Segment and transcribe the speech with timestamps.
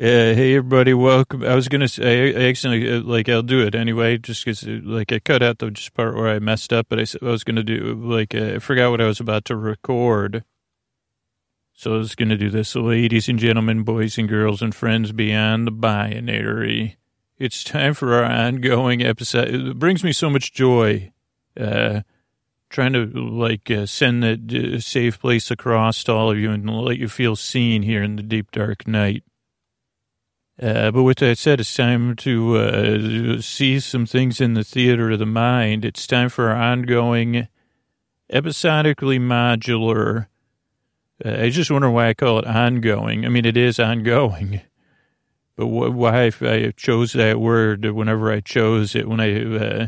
[0.00, 1.42] Uh, hey everybody, welcome.
[1.42, 5.10] I was gonna say, I accidentally, uh, like, I'll do it anyway, just because, like,
[5.10, 7.64] I cut out the just part where I messed up, but I, I was gonna
[7.64, 10.44] do, like, uh, I forgot what I was about to record.
[11.72, 12.76] So I was gonna do this.
[12.76, 16.96] Ladies and gentlemen, boys and girls and friends beyond the binary,
[17.36, 19.52] it's time for our ongoing episode.
[19.52, 21.10] It brings me so much joy,
[21.58, 22.02] uh,
[22.70, 26.70] trying to, like, uh, send that uh, safe place across to all of you and
[26.70, 29.24] let you feel seen here in the deep dark night.
[30.60, 35.10] Uh, but with that said, it's time to uh, see some things in the theater
[35.12, 35.84] of the mind.
[35.84, 37.46] It's time for our ongoing,
[38.28, 40.26] episodically modular.
[41.24, 43.24] Uh, I just wonder why I call it ongoing.
[43.24, 44.60] I mean, it is ongoing,
[45.56, 49.40] but wh- why I chose that word whenever I chose it when I.
[49.42, 49.86] Uh,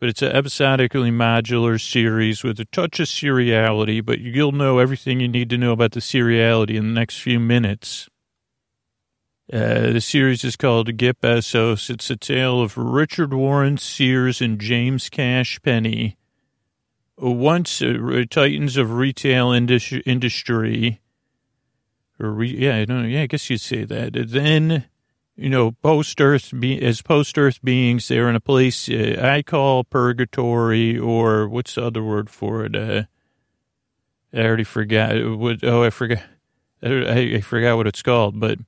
[0.00, 4.02] but it's an episodically modular series with a touch of seriality.
[4.02, 7.38] But you'll know everything you need to know about the seriality in the next few
[7.40, 8.08] minutes.
[9.50, 11.88] Uh, the series is called Get Besos.
[11.88, 16.18] It's a tale of Richard Warren Sears and James Cash Penney,
[17.16, 21.00] once uh, titans of retail indus- industry.
[22.18, 23.08] Re- yeah, I don't.
[23.08, 24.12] Yeah, I guess you'd say that.
[24.28, 24.84] Then,
[25.34, 29.40] you know, post Earth be- as post Earth beings, they're in a place uh, I
[29.40, 32.76] call purgatory, or what's the other word for it?
[32.76, 33.04] Uh,
[34.34, 35.14] I already forgot.
[35.38, 35.64] What?
[35.64, 36.22] Oh, I forgot.
[36.82, 38.58] I, I forgot what it's called, but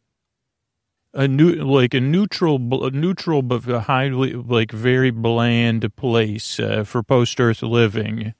[1.12, 7.40] a new like a neutral neutral but highly like very bland place uh, for post
[7.40, 8.34] earth living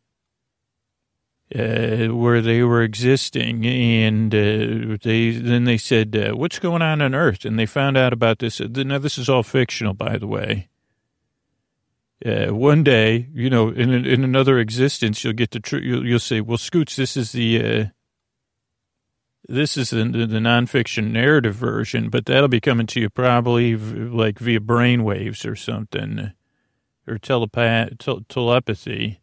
[1.55, 3.67] uh, where they were existing.
[3.67, 7.45] And uh, they then they said uh, what's going on on earth?
[7.45, 8.61] And they found out about this.
[8.61, 10.69] Now this is all fictional by the way.
[12.25, 16.19] Uh, one day you know in in another existence you'll get to tr- you'll, you'll
[16.19, 17.85] say well scoots this is the uh,
[19.49, 24.39] this is the, the nonfiction narrative version, but that'll be coming to you probably like
[24.39, 26.33] via brainwaves or something,
[27.07, 29.21] or telepath, te- telepathy.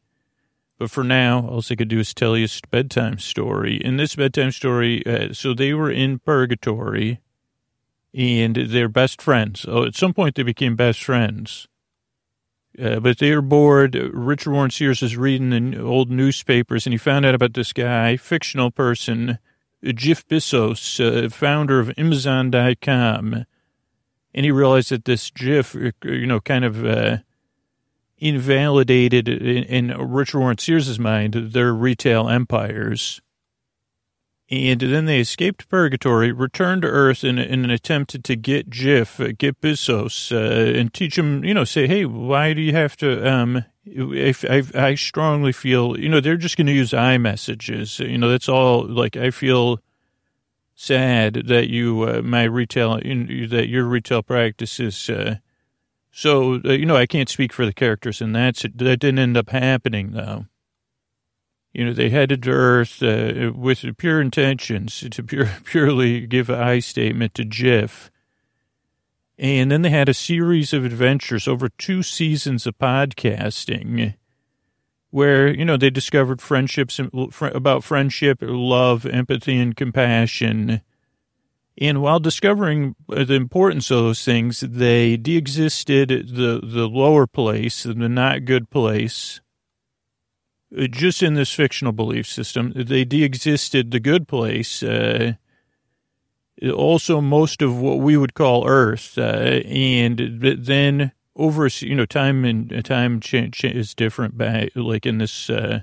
[0.79, 3.77] But for now, all I could do is tell you a bedtime story.
[3.77, 7.19] In this bedtime story, uh, so they were in purgatory,
[8.13, 9.65] and they're best friends.
[9.67, 11.67] Oh, at some point, they became best friends.
[12.79, 13.95] Uh, but they were bored.
[13.95, 18.17] Richard Warren Sears is reading the old newspapers, and he found out about this guy,
[18.17, 19.39] fictional person
[19.83, 23.45] Jeff Bezos, uh, founder of Amazon.com,
[24.33, 27.17] and he realized that this Jeff, uh, you know, kind of uh,
[28.17, 33.21] invalidated in, in Richard Warren Sears' mind their retail empires.
[34.49, 39.19] And then they escaped purgatory, returned to Earth in, in an attempt to get Jeff,
[39.19, 42.95] uh, get Bezos, uh, and teach him, you know, say, hey, why do you have
[42.97, 47.99] to um, if I, I strongly feel, you know, they're just going to use iMessages.
[47.99, 48.87] You know, that's all.
[48.87, 49.79] Like, I feel
[50.75, 55.09] sad that you, uh, my retail, that your retail practices.
[55.09, 55.37] Uh,
[56.11, 59.37] so, uh, you know, I can't speak for the characters, and that's that didn't end
[59.37, 60.45] up happening though.
[61.73, 66.59] You know, they headed to Earth uh, with pure intentions to pure, purely give an
[66.59, 68.09] I statement to Jeff
[69.37, 74.15] and then they had a series of adventures over two seasons of podcasting
[75.09, 76.99] where, you know, they discovered friendships
[77.41, 80.81] about friendship, love, empathy, and compassion.
[81.79, 87.93] And while discovering the importance of those things, they de-existed the, the lower place, the
[87.93, 89.39] not good place,
[90.89, 92.73] just in this fictional belief system.
[92.75, 95.33] They de-existed the good place, uh,
[96.73, 102.43] also most of what we would call Earth, uh, and then over you know time
[102.45, 104.37] and time change is different.
[104.37, 105.81] By like in this, uh,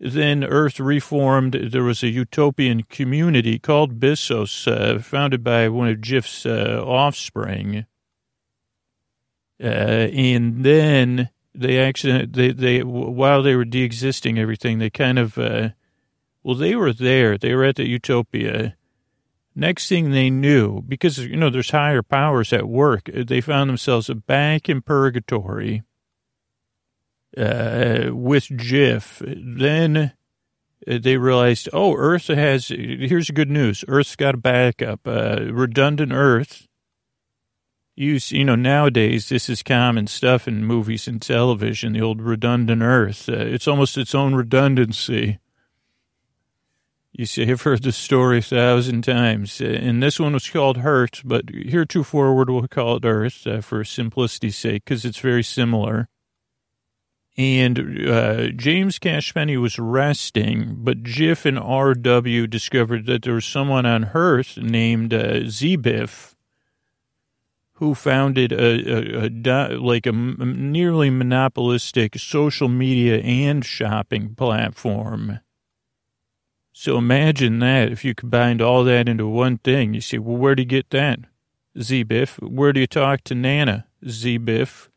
[0.00, 1.52] then Earth reformed.
[1.52, 7.84] There was a utopian community called Bezos, uh, founded by one of Jeff's uh, offspring,
[9.62, 15.36] uh, and then they actually they they while they were de-existing everything, they kind of
[15.36, 15.70] uh,
[16.42, 17.36] well they were there.
[17.36, 18.76] They were at the utopia
[19.54, 24.08] Next thing they knew, because, you know, there's higher powers at work, they found themselves
[24.26, 25.82] back in purgatory
[27.36, 29.20] uh, with Jiff.
[29.26, 30.12] Then
[30.88, 33.84] uh, they realized, oh, Earth has, here's the good news.
[33.88, 36.66] Earth's got a backup, uh, redundant Earth.
[37.94, 42.80] You, you know, nowadays this is common stuff in movies and television, the old redundant
[42.80, 43.28] Earth.
[43.28, 45.40] Uh, it's almost its own redundancy.
[47.12, 50.78] You say, I've heard the story a thousand times, uh, and this one was called
[50.78, 56.08] Hurt, but heretofore we'll call it Earth uh, for simplicity's sake because it's very similar.
[57.36, 63.46] And uh, James Cash Penney was resting, but Jiff and RW discovered that there was
[63.46, 66.34] someone on Hearth named uh, Zbiff
[67.82, 75.40] who founded a, a, a like a nearly monopolistic social media and shopping platform.
[76.72, 79.94] So imagine that if you combined all that into one thing.
[79.94, 81.20] You say, well, where do you get that?
[81.80, 82.36] Z-Biff.
[82.40, 83.86] Where do you talk to Nana?
[84.08, 84.90] Z-Biff.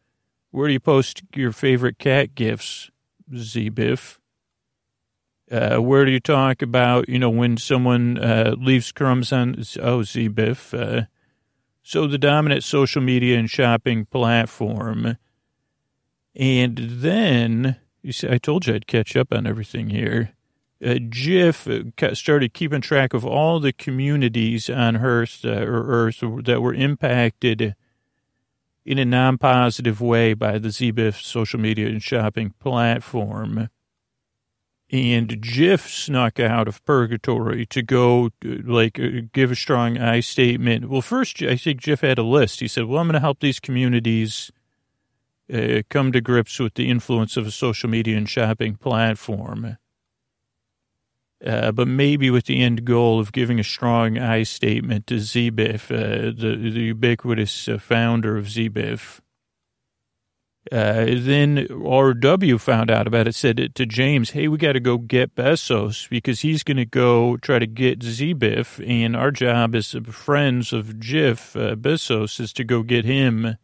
[0.52, 2.90] Where do you post your favorite cat gifts?
[3.36, 4.20] Z-Biff.
[5.52, 10.02] Uh, where do you talk about, you know, when someone uh, leaves crumbs on, oh,
[10.04, 10.74] Z-Biff.
[10.74, 11.04] Uh,
[11.84, 15.18] so the dominant social media and shopping platform.
[16.36, 20.32] And then, you see, I told you I'd catch up on everything here.
[20.84, 21.68] Uh, Jiff
[22.14, 27.76] started keeping track of all the communities on Earth, uh, or Earth that were impacted
[28.86, 33.70] in a non-positive way by the ZBIF social media and shopping platform.
[34.92, 40.90] And Jiff snuck out of purgatory to go, like, uh, give a strong I statement.
[40.90, 42.60] Well, first, I think Jiff had a list.
[42.60, 44.52] He said, well, I'm going to help these communities
[45.52, 49.78] uh, come to grips with the influence of a social media and shopping platform.
[51.46, 55.92] Uh, but maybe with the end goal of giving a strong I statement to ZBIF,
[55.92, 59.20] uh, the, the ubiquitous uh, founder of ZBIF.
[60.72, 64.80] Uh, then RW found out about it, said it to James, hey, we got to
[64.80, 69.76] go get Bezos because he's going to go try to get ZBIF, and our job
[69.76, 73.58] as friends of Jiff, uh, Bezos, is to go get him.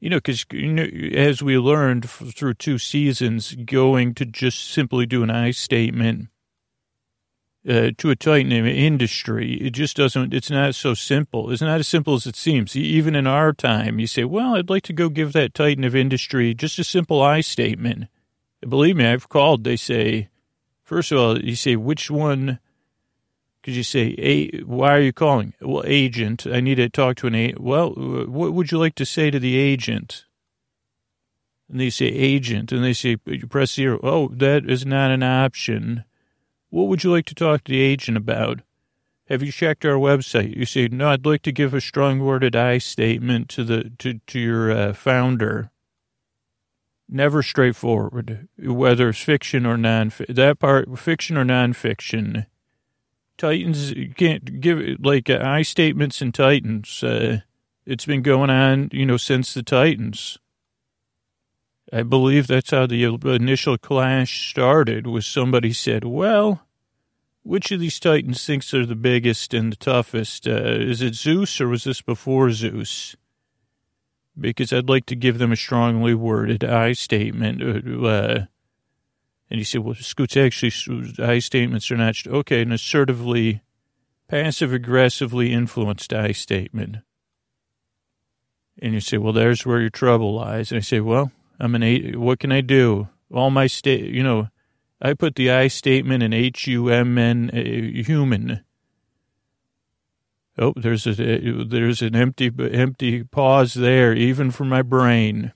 [0.00, 0.84] You know, because you know,
[1.14, 6.28] as we learned through two seasons, going to just simply do an I statement
[7.68, 11.50] uh, to a titan in industry, it just doesn't, it's not so simple.
[11.50, 12.74] It's not as simple as it seems.
[12.74, 15.94] Even in our time, you say, well, I'd like to go give that titan of
[15.94, 18.08] industry just a simple I statement.
[18.68, 19.64] Believe me, I've called.
[19.64, 20.28] They say,
[20.82, 22.58] first of all, you say, which one?
[23.60, 25.54] Because you say, a, why are you calling?
[25.60, 26.46] Well, agent.
[26.46, 27.60] I need to talk to an agent.
[27.60, 30.24] Well, what would you like to say to the agent?
[31.70, 32.72] And they say, agent.
[32.72, 34.00] And they say, you press zero.
[34.02, 36.04] Oh, that is not an option.
[36.72, 38.60] What would you like to talk to the agent about?
[39.28, 40.56] Have you checked our website?
[40.56, 44.20] You say, no, I'd like to give a strong worded I statement to the, to,
[44.26, 45.70] to your uh, founder.
[47.10, 52.46] Never straightforward, whether it's fiction or non, that part, fiction or nonfiction.
[53.36, 57.04] Titans, can't give like uh, I statements in Titans.
[57.04, 57.40] Uh,
[57.84, 60.38] it's been going on, you know, since the Titans.
[61.92, 66.66] I believe that's how the initial clash started was somebody said, well,
[67.42, 70.48] which of these titans thinks they're the biggest and the toughest?
[70.48, 73.14] Uh, is it Zeus or was this before Zeus?
[74.40, 77.62] Because I'd like to give them a strongly worded I statement.
[77.62, 78.44] Uh, uh
[79.50, 80.72] and he said, well, Scoots, actually,
[81.18, 83.60] I statements are not, okay, an assertively,
[84.26, 86.96] passive aggressively influenced I statement.
[88.80, 90.72] And you say, well, there's where your trouble lies.
[90.72, 92.16] And I say, well, I'm an eight.
[92.16, 93.08] What can I do?
[93.32, 94.48] All my state, you know,
[95.00, 98.64] I put the I statement in H U M N uh, human.
[100.58, 105.52] Oh, there's a there's an empty empty pause there, even for my brain.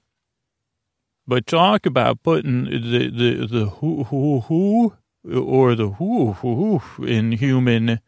[1.26, 4.94] But talk about putting the the the who who who
[5.28, 8.00] or the who who in human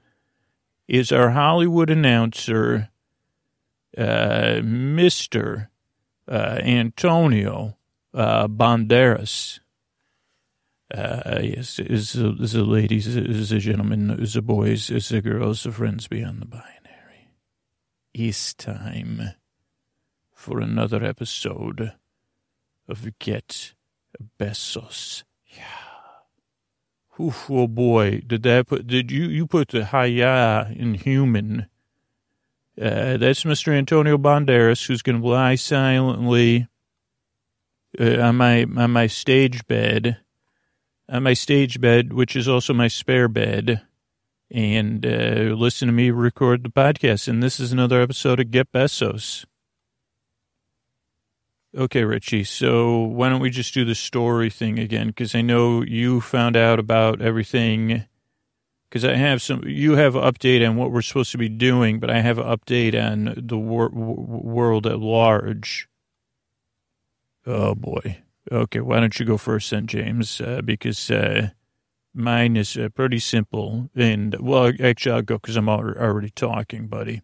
[0.86, 2.88] is our Hollywood announcer,
[3.96, 5.70] uh, Mister
[6.26, 7.76] uh, Antonio
[8.14, 9.60] uh, Banderas.
[10.92, 15.62] Uh, yes, is the, the ladies, is the gentlemen, is the boys, is the girls,
[15.62, 17.34] the friends beyond the binary.
[18.14, 19.32] It's time
[20.32, 21.92] for another episode
[22.88, 23.74] of Get
[24.40, 25.24] Besos.
[25.54, 25.64] Yeah.
[27.20, 31.66] Oof, oh boy, did that put, did you, you put the hiya in human.
[32.80, 33.72] Uh, that's Mr.
[33.72, 36.68] Antonio Banderas, who's going to lie silently
[37.98, 40.18] uh, on my on my stage bed,
[41.08, 43.82] on my stage bed, which is also my spare bed,
[44.50, 47.28] and uh, listen to me record the podcast.
[47.28, 49.44] And this is another episode of Get Besos.
[51.76, 52.44] Okay, Richie.
[52.44, 55.08] So why don't we just do the story thing again?
[55.08, 58.04] Because I know you found out about everything.
[58.88, 62.00] Because I have some, you have an update on what we're supposed to be doing,
[62.00, 65.88] but I have an update on the wor- world at large.
[67.48, 68.18] Oh boy.
[68.52, 70.38] Okay, why don't you go first then, James?
[70.38, 71.48] Uh, because uh,
[72.12, 73.88] mine is uh, pretty simple.
[73.94, 77.22] And, well, actually, I'll go because I'm already talking, buddy.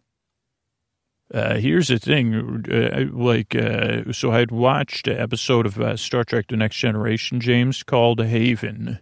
[1.31, 6.47] Uh, here's the thing, uh, like, uh, so I'd watched an episode of Star Trek:
[6.49, 8.99] The Next Generation, James, called Haven.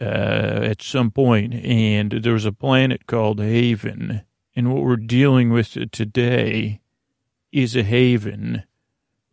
[0.00, 4.22] At some point, and there was a planet called Haven,
[4.54, 6.80] and what we're dealing with today
[7.50, 8.62] is a haven,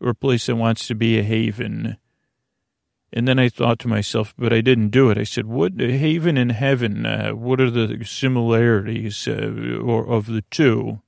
[0.02, 1.98] or a place that wants to be a haven.
[3.14, 5.18] And then I thought to myself, but I didn't do it.
[5.18, 7.06] I said, "What haven and heaven?
[7.06, 11.02] Uh, what are the similarities uh, or of the two?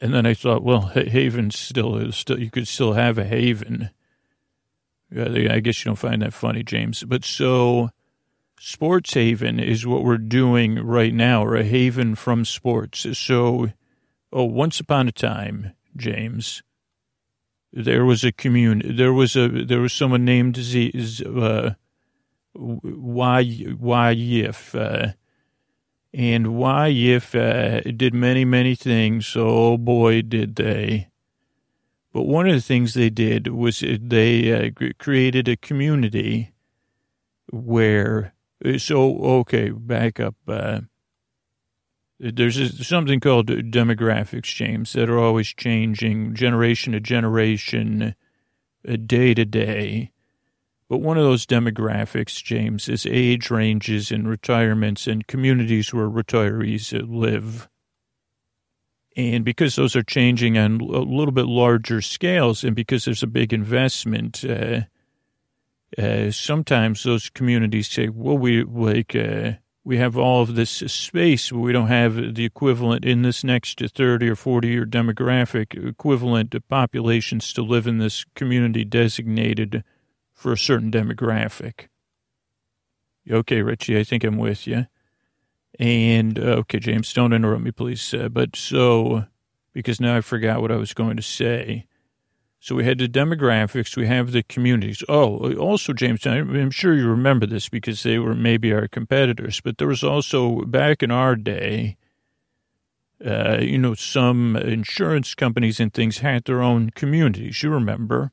[0.00, 3.90] And then I thought, well, haven still is still you could still have a haven.
[5.14, 7.02] I guess you don't find that funny, James.
[7.04, 7.90] But so,
[8.58, 13.06] sports haven is what we're doing right now, or a haven from sports.
[13.18, 13.72] So,
[14.32, 16.62] oh, once upon a time, James,
[17.72, 18.82] there was a commune.
[18.84, 20.92] There was a there was someone named Z,
[21.26, 21.70] uh,
[22.54, 24.74] Y Y if.
[24.74, 25.12] Uh,
[26.12, 29.26] and why, if uh, did many, many things.
[29.26, 31.08] So Oh boy, did they.
[32.12, 36.52] But one of the things they did was they uh, created a community
[37.52, 38.34] where,
[38.64, 40.34] uh, so, okay, back up.
[42.24, 48.14] Uh, there's something called demographics, James, that are always changing generation to generation,
[48.88, 50.12] uh, day to day.
[50.88, 56.92] But one of those demographics, James, is age ranges and retirements and communities where retirees
[57.08, 57.68] live.
[59.16, 63.28] And because those are changing on a little bit larger scales, and because there's a
[63.28, 64.82] big investment, uh,
[65.96, 69.54] uh, sometimes those communities say, "Well, we like uh,
[69.90, 73.82] we have all of this space, but we don't have the equivalent in this next
[73.94, 79.84] thirty or forty year demographic equivalent of populations to live in this community designated."
[80.40, 81.88] for a certain demographic.
[83.30, 84.86] Okay, Richie, I think I'm with you.
[85.78, 88.14] And, uh, okay, James, don't interrupt me, please.
[88.14, 89.26] Uh, but so,
[89.74, 91.84] because now I forgot what I was going to say.
[92.62, 95.02] So we had the demographics, we have the communities.
[95.08, 99.78] Oh, also, James, I'm sure you remember this because they were maybe our competitors, but
[99.78, 101.96] there was also, back in our day,
[103.24, 107.62] uh, you know, some insurance companies and things had their own communities.
[107.62, 108.32] You remember?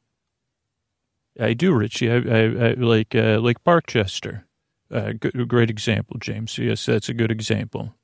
[1.40, 2.12] I do, Richie.
[2.12, 4.44] I, I, I like uh, like Parkchester.
[4.90, 6.58] Uh, great example, James.
[6.58, 7.97] Yes, that's a good example.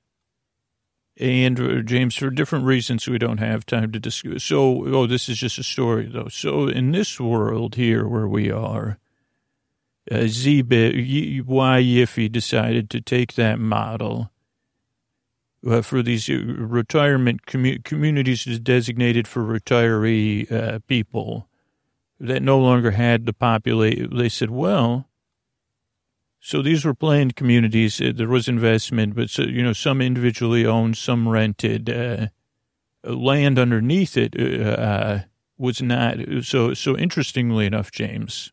[1.17, 4.43] And uh, James, for different reasons, we don't have time to discuss.
[4.43, 6.27] So, oh, this is just a story, though.
[6.27, 8.97] So, in this world here where we are,
[10.11, 14.31] uh, ZBIF, why Yiffy decided to take that model
[15.67, 21.47] uh, for these uh, retirement commu- communities designated for retiree uh, people
[22.19, 24.15] that no longer had the population.
[24.17, 25.07] They said, well,
[26.45, 28.01] so these were planned communities.
[28.01, 31.89] Uh, there was investment, but so, you know, some individually owned, some rented.
[31.89, 32.27] Uh,
[33.05, 35.21] land underneath it uh, uh,
[35.57, 36.73] was not so.
[36.73, 38.51] So interestingly enough, James,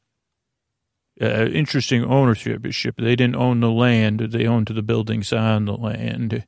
[1.20, 2.62] uh, interesting ownership.
[2.97, 6.47] They didn't own the land; they owned the buildings on the land.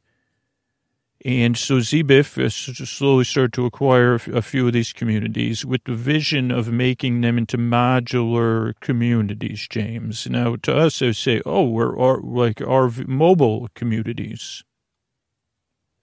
[1.24, 6.50] And so ZBIF slowly started to acquire a few of these communities with the vision
[6.50, 10.28] of making them into modular communities, James.
[10.28, 14.64] Now, to us, they say, oh, we're our, like our mobile communities.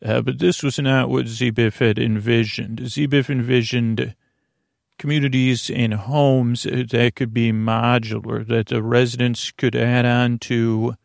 [0.04, 2.80] Uh, but this was not what ZBIF had envisioned.
[2.80, 4.16] ZBIF envisioned
[4.98, 10.96] communities and homes that could be modular, that the residents could add on to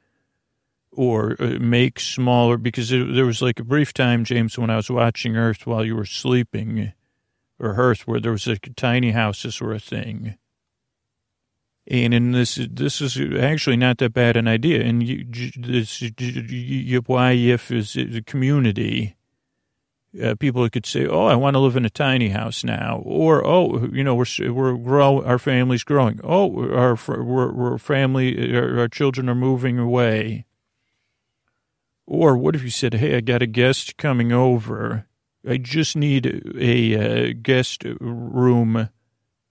[0.95, 4.91] or uh, make smaller because there was like a brief time, James, when I was
[4.91, 6.93] watching Earth while you were sleeping,
[7.59, 10.37] or Earth, where there was like tiny houses were a thing.
[11.87, 14.83] And in this, this is actually not that bad an idea.
[14.83, 15.25] And you,
[15.57, 16.03] this,
[17.07, 19.17] why if is the community,
[20.23, 23.45] uh, people could say, "Oh, I want to live in a tiny house now," or
[23.47, 26.21] "Oh, you know, we're we're grow our family's growing.
[26.23, 30.47] Oh, our we're, we're family, our, our children are moving away."
[32.07, 35.07] Or what if you said, hey, I got a guest coming over.
[35.49, 38.91] I just need a, a guest room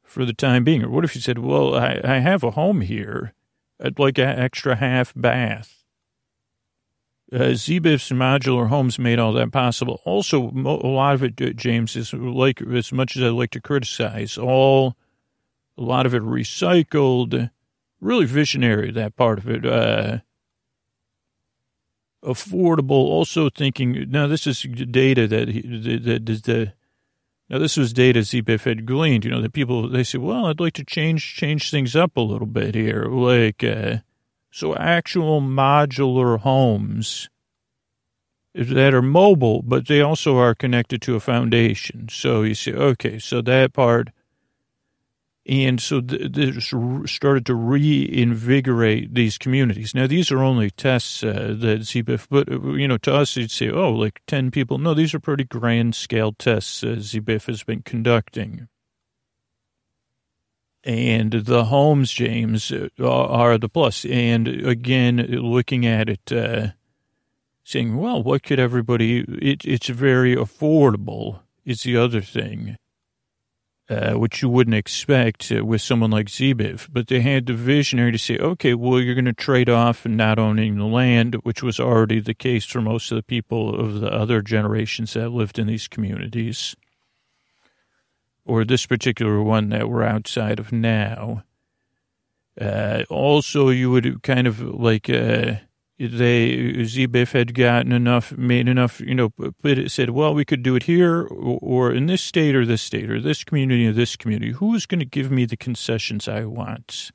[0.03, 0.83] for the time being.
[0.83, 3.33] Or what if you said, well, I, I have a home here.
[3.83, 5.83] I'd like an extra half bath.
[7.31, 10.01] Uh, modular homes made all that possible.
[10.05, 13.61] Also, a lot of it, uh, James, is like, as much as I like to
[13.61, 14.95] criticize, all,
[15.75, 17.49] a lot of it recycled,
[17.99, 19.65] really visionary, that part of it.
[19.65, 20.19] Uh,
[22.25, 22.91] affordable.
[22.91, 26.73] Also thinking now this is data that that the
[27.49, 29.25] now this was data ZBIF had gleaned.
[29.25, 32.21] You know that people they say, well, I'd like to change change things up a
[32.21, 33.97] little bit here, like uh,
[34.51, 37.29] so actual modular homes
[38.55, 42.07] that are mobile, but they also are connected to a foundation.
[42.09, 44.09] So you say, okay, so that part.
[45.45, 46.73] And so this
[47.05, 49.93] started to reinvigorate these communities.
[49.93, 53.69] Now, these are only tests uh, that ZBIF, but, you know, to us, you'd say,
[53.69, 54.77] oh, like 10 people.
[54.77, 58.69] No, these are pretty grand scale tests uh, ZBIF has been conducting.
[60.85, 64.05] And the homes, James, uh, are the plus.
[64.05, 66.67] And again, looking at it, uh,
[67.65, 72.77] saying, well, what could everybody, it, it's very affordable is the other thing,
[73.93, 76.89] uh, which you wouldn't expect uh, with someone like ZBIF.
[76.91, 80.39] But they had the visionary to say, okay, well, you're going to trade off not
[80.39, 84.11] owning the land, which was already the case for most of the people of the
[84.11, 86.75] other generations that lived in these communities,
[88.45, 91.43] or this particular one that we're outside of now.
[92.59, 95.55] Uh, also, you would kind of like, uh,
[96.11, 99.31] they ZBIF had gotten enough, made enough, you know,
[99.63, 103.09] it said, well, we could do it here or, in this state or this state
[103.09, 104.51] or this community or this community.
[104.51, 107.11] Who's going to give me the concessions I want?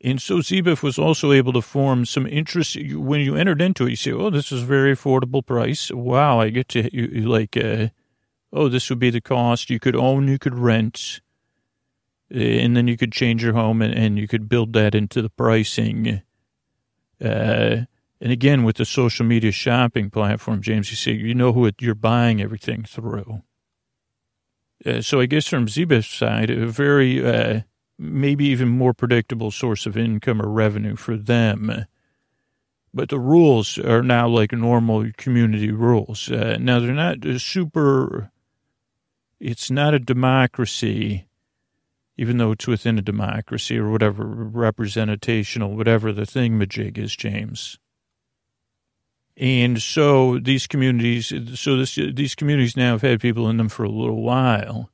[0.00, 2.76] And so ZBIF was also able to form some interest.
[2.92, 5.90] When you entered into it, you say, oh, this is a very affordable price.
[5.90, 7.88] Wow, I get to, you, like, uh,
[8.52, 9.70] oh, this would be the cost.
[9.70, 11.20] You could own, you could rent,
[12.30, 15.30] and then you could change your home and, and you could build that into the
[15.30, 16.22] pricing
[17.22, 17.84] uh,
[18.20, 21.76] and again, with the social media shopping platform, James, you see, you know who it,
[21.80, 23.42] you're buying everything through.
[24.84, 27.60] Uh, so I guess from ZBIF's side, a very, uh,
[27.98, 31.86] maybe even more predictable source of income or revenue for them.
[32.92, 36.30] But the rules are now like normal community rules.
[36.30, 38.30] Uh, now they're not super,
[39.38, 41.27] it's not a democracy
[42.18, 47.78] even though it's within a democracy or whatever, representational, whatever the thing thingamajig is, James.
[49.36, 53.84] And so these communities, so this, these communities now have had people in them for
[53.84, 54.90] a little while.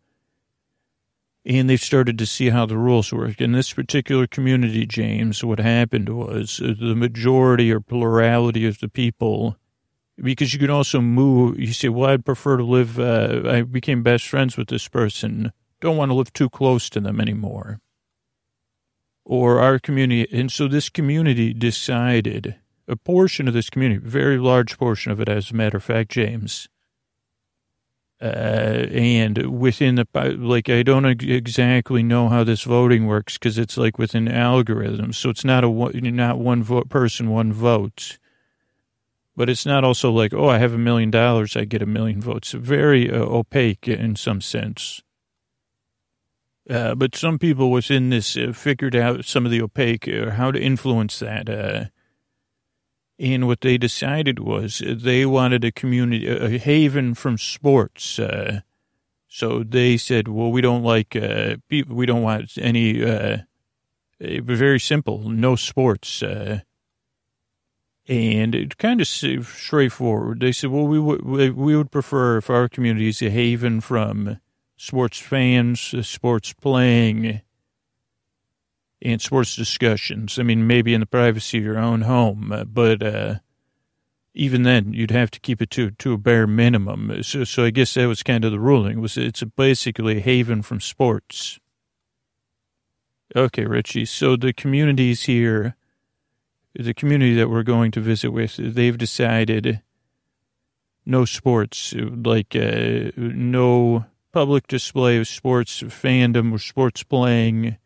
[1.47, 3.41] And they've started to see how the rules work.
[3.41, 8.89] In this particular community, James, what happened was uh, the majority or plurality of the
[8.89, 9.57] people,
[10.17, 14.03] because you can also move, you say, well, I'd prefer to live, uh, I became
[14.03, 15.53] best friends with this person
[15.85, 17.81] don't want to live too close to them anymore.
[19.25, 22.57] Or our community, and so this community decided,
[22.89, 26.11] a portion of this community, very large portion of it, as a matter of fact,
[26.11, 26.69] James,
[28.23, 30.07] uh, and within the,
[30.39, 35.17] like, I don't exactly know how this voting works because it's like within algorithms.
[35.17, 38.19] So it's not a, not one vote person, one vote.
[39.37, 42.21] But it's not also like, oh, I have a million dollars, I get a million
[42.21, 42.53] votes.
[42.53, 45.03] Very uh, opaque in some sense.
[46.69, 50.31] Uh, but some people within this uh, figured out some of the opaque or uh,
[50.33, 51.49] how to influence that.
[51.49, 51.85] Uh,
[53.19, 58.19] and what they decided was they wanted a community, a haven from sports.
[58.19, 58.61] Uh,
[59.29, 64.59] so they said, well, we don't like, uh, people, we don't want any, it was
[64.59, 66.23] very simple, no sports.
[66.23, 66.65] and
[68.09, 70.41] it kind of straightforward.
[70.41, 74.39] They said, well, we would, we would prefer if our community is a haven from
[74.77, 77.41] sports fans, uh, sports playing,
[79.03, 80.39] and sports discussions.
[80.39, 83.35] I mean, maybe in the privacy of your own home, uh, but uh,
[84.35, 87.23] even then, you'd have to keep it to to a bare minimum.
[87.23, 89.01] So, so I guess that was kind of the ruling.
[89.01, 91.61] Was it's basically a haven from sports.
[93.37, 94.05] Okay, Richie.
[94.05, 95.77] So the communities here,
[96.75, 99.81] the community that we're going to visit with, they've decided
[101.07, 107.77] no sports, like uh, no public display of sports fandom or sports playing.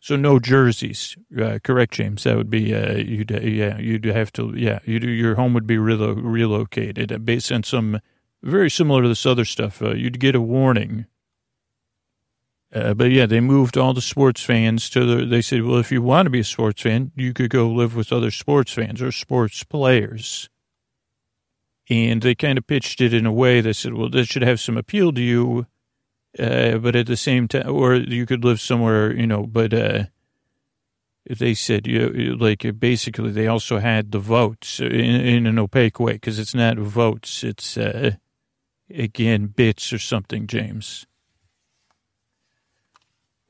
[0.00, 2.24] So no jerseys, uh, correct, James?
[2.24, 5.68] That would be uh, you'd uh, yeah you'd have to yeah you your home would
[5.68, 8.00] be relo- relocated uh, based on some
[8.42, 9.80] very similar to this other stuff.
[9.80, 11.06] Uh, you'd get a warning.
[12.74, 15.24] Uh, but yeah, they moved all the sports fans to the.
[15.24, 17.94] They said, well, if you want to be a sports fan, you could go live
[17.94, 20.50] with other sports fans or sports players.
[21.90, 24.60] And they kind of pitched it in a way that said, well, this should have
[24.60, 25.66] some appeal to you,
[26.38, 30.04] uh, but at the same time, or you could live somewhere, you know, but uh,
[31.28, 36.12] they said, you, like, basically, they also had the votes in, in an opaque way
[36.12, 38.12] because it's not votes, it's, uh,
[38.94, 41.06] again, bits or something, James.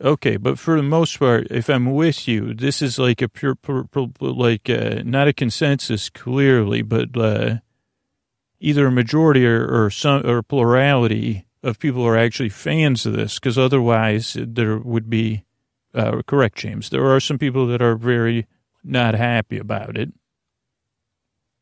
[0.00, 3.56] Okay, but for the most part, if I'm with you, this is like a pure,
[3.56, 3.88] pure,
[4.20, 7.56] like, uh, not a consensus clearly, but, uh,
[8.60, 13.34] either a majority or, or some or plurality of people are actually fans of this,
[13.38, 15.44] because otherwise there would be
[15.94, 16.90] uh, correct, James.
[16.90, 18.46] There are some people that are very
[18.84, 20.12] not happy about it.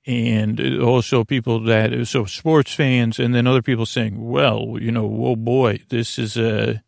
[0.07, 5.05] and also people that so sports fans, and then other people saying, "Well, you know,
[5.25, 6.83] oh boy, this is a."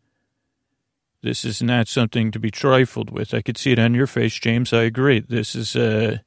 [1.21, 3.33] This is not something to be trifled with.
[3.33, 4.71] I could see it on your face, James.
[4.71, 5.19] I agree.
[5.19, 6.21] This is a,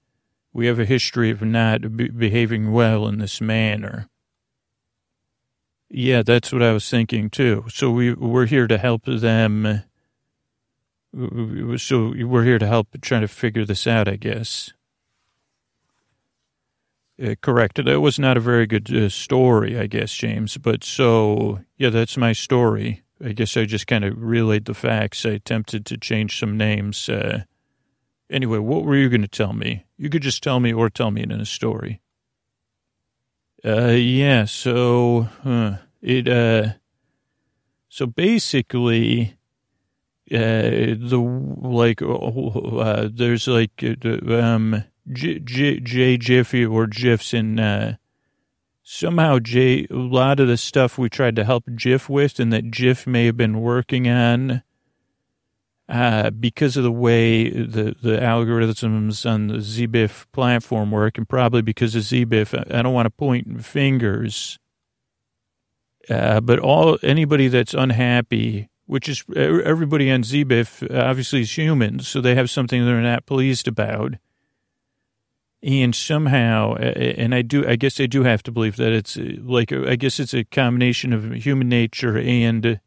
[0.53, 4.09] we have a history of not be- behaving well in this manner.
[5.89, 7.65] Yeah, that's what I was thinking too.
[7.69, 9.83] So we we're here to help them.
[11.77, 14.73] So we're here to help try to figure this out, I guess.
[17.23, 17.85] Uh, correct.
[17.85, 20.57] That was not a very good uh, story, I guess, James.
[20.57, 23.03] But so yeah, that's my story.
[23.23, 25.27] I guess I just kind of relayed the facts.
[25.27, 27.09] I attempted to change some names.
[27.09, 27.43] Uh,
[28.33, 29.85] anyway, what were you going to tell me?
[29.97, 32.01] You could just tell me or tell me it in a story.
[33.65, 36.73] Uh, yeah, so, uh, it, uh,
[37.89, 39.37] so basically,
[40.33, 41.19] uh, the,
[41.63, 47.97] like, uh, there's like, uh, um, J, J, J Jiffy or GIFs in, uh,
[48.83, 52.71] somehow J, a lot of the stuff we tried to help Jif with and that
[52.71, 54.65] Jif may have been working on,
[55.89, 61.63] uh, because of the way the, the algorithms on the ZBIF platform work, and probably
[61.63, 64.59] because of ZBIF, I don't want to point fingers,
[66.09, 72.21] uh, but all anybody that's unhappy, which is everybody on ZBIF, obviously is humans, so
[72.21, 74.15] they have something they're not pleased about.
[75.65, 79.73] And somehow, and I do, I guess I do have to believe that it's like,
[79.73, 82.81] I guess it's a combination of human nature and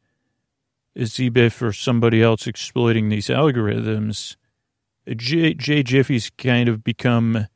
[0.97, 4.36] ZBIF or somebody else exploiting these algorithms,
[5.15, 7.47] J, J Jiffy's kind of become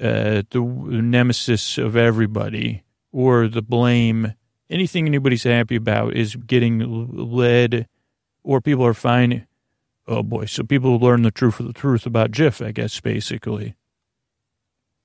[0.00, 4.34] uh, the nemesis of everybody or the blame.
[4.68, 6.78] Anything anybody's happy about is getting
[7.12, 7.88] led
[8.42, 9.46] or people are fine.
[10.06, 10.46] Oh boy.
[10.46, 13.74] So people learn the truth of the truth about Jiff, I guess, basically.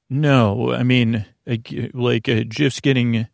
[0.09, 3.27] No, I mean, like, like uh, Jiff's getting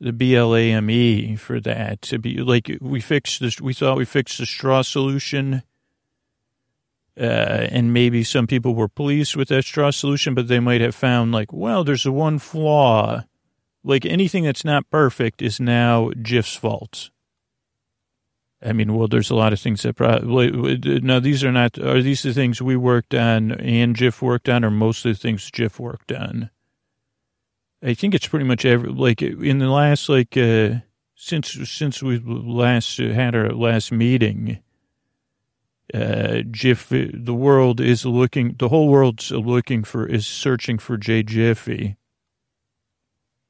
[0.00, 3.60] the BLAME for that to be like we fixed this.
[3.60, 5.62] We thought we fixed the straw solution.
[7.20, 10.94] Uh, and maybe some people were pleased with that straw solution, but they might have
[10.94, 13.24] found like, well, there's a one flaw.
[13.82, 17.10] Like anything that's not perfect is now Jif's fault.
[18.62, 22.02] I mean, well, there's a lot of things that probably, now these are not, are
[22.02, 25.50] these the things we worked on and Jif worked on or most of the things
[25.50, 26.50] Jif worked on?
[27.82, 30.80] I think it's pretty much every, like in the last, like, uh,
[31.14, 34.60] since, since we last had our last meeting,
[35.94, 41.22] uh, Jiffy, the world is looking, the whole world's looking for, is searching for Jay
[41.22, 41.96] Jiffy.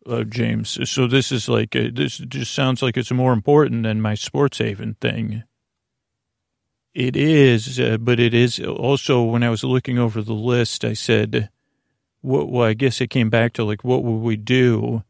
[0.07, 0.79] Uh, James.
[0.91, 4.57] So this is like, uh, this just sounds like it's more important than my sports
[4.57, 5.43] haven thing.
[6.95, 10.95] It is, uh, but it is also when I was looking over the list, I
[10.95, 11.51] said,
[12.21, 15.03] what, well, I guess it came back to like, what would we do?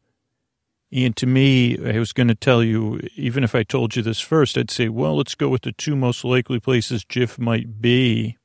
[0.91, 4.19] And to me, I was going to tell you, even if I told you this
[4.19, 8.37] first, I'd say, well, let's go with the two most likely places Jif might be.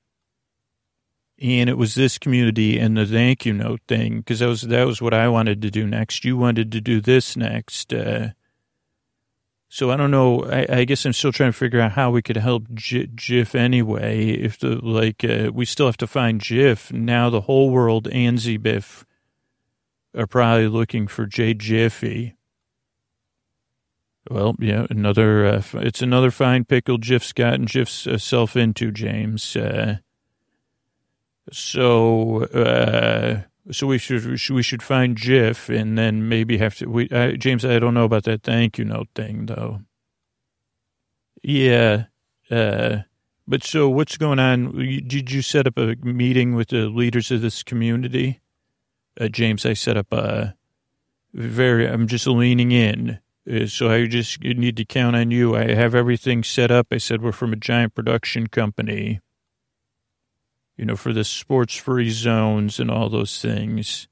[1.40, 4.86] And it was this community and the thank you note thing, because that was, that
[4.86, 6.24] was what I wanted to do next.
[6.24, 7.92] You wanted to do this next.
[7.92, 8.30] Uh,
[9.74, 10.44] so I don't know.
[10.44, 14.28] I, I, guess I'm still trying to figure out how we could help Jif anyway.
[14.28, 17.28] If the like, uh, we still have to find Jif now.
[17.28, 19.02] The whole world and ZBIF
[20.16, 22.36] are probably looking for J Jiffy.
[24.30, 25.44] Well, yeah, another.
[25.44, 29.56] Uh, it's another fine pickle Jif's gotten Jif's uh, self into, James.
[29.56, 29.96] Uh,
[31.50, 36.86] so, uh, so we should we should find Jiff and then maybe have to.
[36.86, 39.80] We uh, James, I don't know about that thank you note thing though.
[41.42, 42.04] Yeah,
[42.50, 42.98] uh,
[43.46, 44.72] but so what's going on?
[45.06, 48.40] Did you set up a meeting with the leaders of this community?
[49.18, 50.54] Uh, James, I set up a
[51.32, 51.88] very.
[51.88, 53.18] I'm just leaning in,
[53.50, 55.56] uh, so I just need to count on you.
[55.56, 56.88] I have everything set up.
[56.90, 59.20] I said we're from a giant production company
[60.76, 64.08] you know, for the sports free zones and all those things.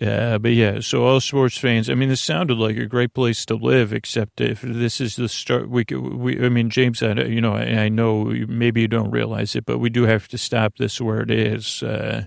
[0.00, 3.46] Yeah, but yeah, so all sports fans, I mean, this sounded like a great place
[3.46, 7.40] to live, except if this is the start, we, we I mean, James, I, you
[7.40, 10.76] know, I, I know maybe you don't realize it, but we do have to stop
[10.76, 12.26] this where it is, uh,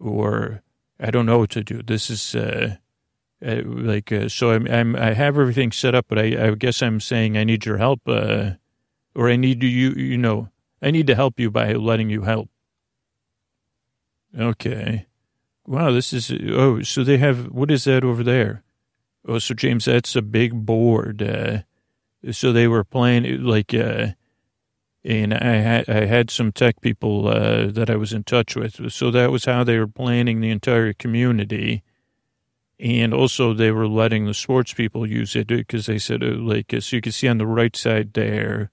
[0.00, 0.62] or
[0.98, 1.82] I don't know what to do.
[1.82, 2.76] This is, uh,
[3.44, 6.80] uh like, uh, so I'm, I'm, I have everything set up, but I, I guess
[6.80, 8.52] I'm saying I need your help, uh,
[9.14, 10.48] or I need you, you know,
[10.82, 12.48] I need to help you by letting you help.
[14.38, 15.06] Okay.
[15.66, 18.62] Wow, this is, oh, so they have, what is that over there?
[19.26, 21.22] Oh, so James, that's a big board.
[21.22, 21.62] Uh,
[22.30, 24.08] so they were playing like, uh,
[25.06, 28.92] and I had I had some tech people uh, that I was in touch with.
[28.92, 31.84] So that was how they were planning the entire community,
[32.80, 36.74] and also they were letting the sports people use it because they said uh, like
[36.80, 38.70] so you can see on the right side there.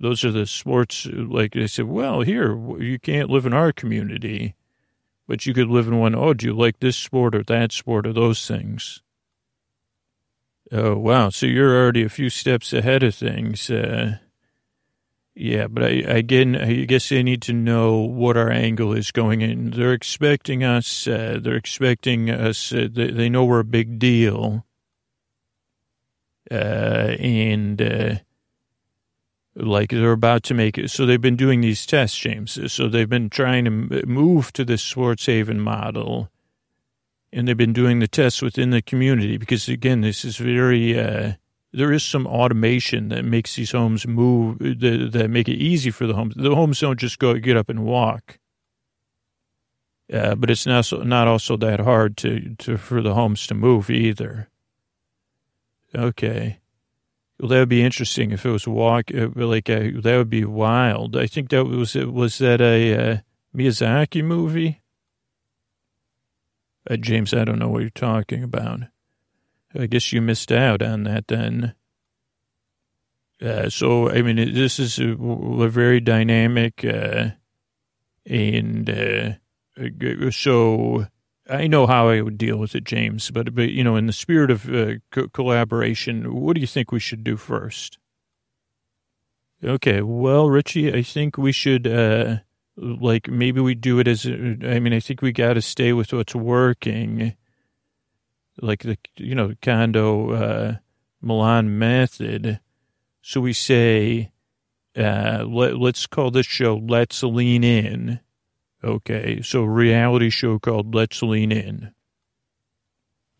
[0.00, 1.06] Those are the sports.
[1.06, 4.54] Like they said, well, here you can't live in our community,
[5.26, 6.14] but you could live in one.
[6.14, 9.02] Oh, do you like this sport or that sport or those things?
[10.72, 11.28] Oh wow!
[11.28, 13.70] So you're already a few steps ahead of things.
[13.70, 14.18] Uh,
[15.34, 19.42] yeah, but I, again, I guess they need to know what our angle is going
[19.42, 19.70] in.
[19.70, 21.06] They're expecting us.
[21.06, 22.72] Uh, they're expecting us.
[22.72, 24.64] Uh, they, they, know we're a big deal,
[26.50, 28.14] uh, and uh,
[29.56, 30.90] like they're about to make it.
[30.90, 32.72] So they've been doing these tests, James.
[32.72, 36.30] So they've been trying to move to this Sports Haven model,
[37.32, 41.34] and they've been doing the tests within the community because again, this is very uh,
[41.74, 46.06] there is some automation that makes these homes move, that, that make it easy for
[46.06, 46.34] the homes.
[46.36, 48.38] The homes don't just go get up and walk.
[50.12, 53.54] Uh, but it's not so, not also that hard to, to for the homes to
[53.54, 54.48] move either.
[55.94, 56.60] Okay.
[57.38, 60.44] Well, that would be interesting if it was walk uh, like a, that would be
[60.44, 61.16] wild.
[61.16, 63.16] I think that was it was that a uh,
[63.56, 64.82] Miyazaki movie.
[66.88, 68.80] Uh, James, I don't know what you're talking about.
[69.76, 71.74] I guess you missed out on that then.
[73.42, 77.30] Uh, so, I mean, this is a, a very dynamic, uh,
[78.24, 81.06] and uh, so
[81.48, 83.30] I know how I would deal with it, James.
[83.30, 86.90] But, but you know, in the spirit of uh, co- collaboration, what do you think
[86.92, 87.98] we should do first?
[89.62, 92.36] Okay, well, Richie, I think we should, uh,
[92.76, 94.30] like, maybe we do it as, I
[94.78, 97.34] mean, I think we got to stay with what's working
[98.60, 100.76] like the you know Kondo uh,
[101.20, 102.60] Milan method.
[103.22, 104.32] So we say,
[104.96, 108.20] uh, let, let's call this show "Let's Lean In."
[108.84, 111.94] Okay, so reality show called "Let's Lean In."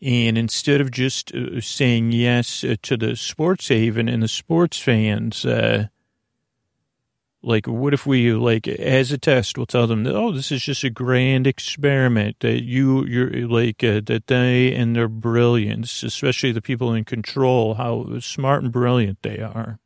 [0.00, 4.78] And instead of just uh, saying yes uh, to the sports haven and the sports
[4.78, 5.88] fans, uh,
[7.42, 10.62] like, what if we, like, as a test, we'll tell them, that, oh, this is
[10.62, 16.52] just a grand experiment that you, you're like, uh, that they and their brilliance, especially
[16.52, 19.78] the people in control, how smart and brilliant they are.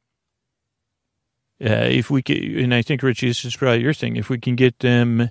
[1.61, 4.39] Uh, if we can, and I think, Richie, this is probably your thing, if we
[4.39, 5.31] can get them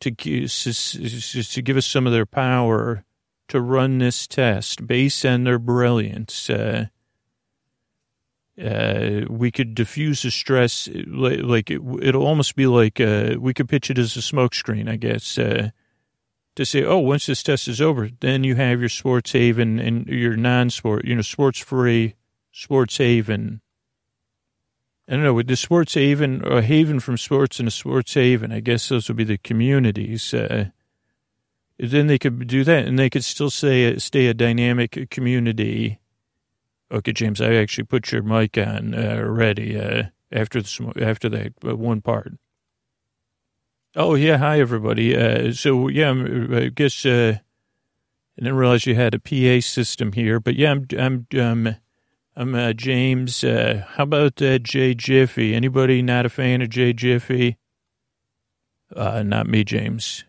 [0.00, 3.04] to, to give us some of their power
[3.48, 6.86] to run this test based on their brilliance, uh,
[8.62, 13.54] uh, we could diffuse the stress like, like it, will almost be like uh, we
[13.54, 15.70] could pitch it as a smokescreen, I guess, uh,
[16.56, 20.06] to say, oh, once this test is over, then you have your sports haven and
[20.06, 22.14] your non-sport, you know, sports free
[22.52, 23.60] sports haven.
[25.10, 28.52] I don't know with the sports haven or haven from sports and a sports haven.
[28.52, 30.32] I guess those would be the communities.
[30.32, 30.66] Uh,
[31.78, 36.00] then they could do that, and they could still say stay a dynamic community
[36.92, 41.52] Okay, James, I actually put your mic on uh, ready uh, after the, after that
[41.64, 42.32] uh, one part.
[43.94, 45.16] Oh yeah, hi everybody.
[45.16, 50.40] Uh, so yeah, I guess uh, I didn't realize you had a PA system here,
[50.40, 51.76] but yeah, I'm I'm um,
[52.40, 53.44] I'm uh, James.
[53.44, 55.54] Uh, how about uh, Jay Jiffy?
[55.54, 57.58] Anybody not a fan of Jay Jiffy?
[58.96, 60.24] Uh, not me, James.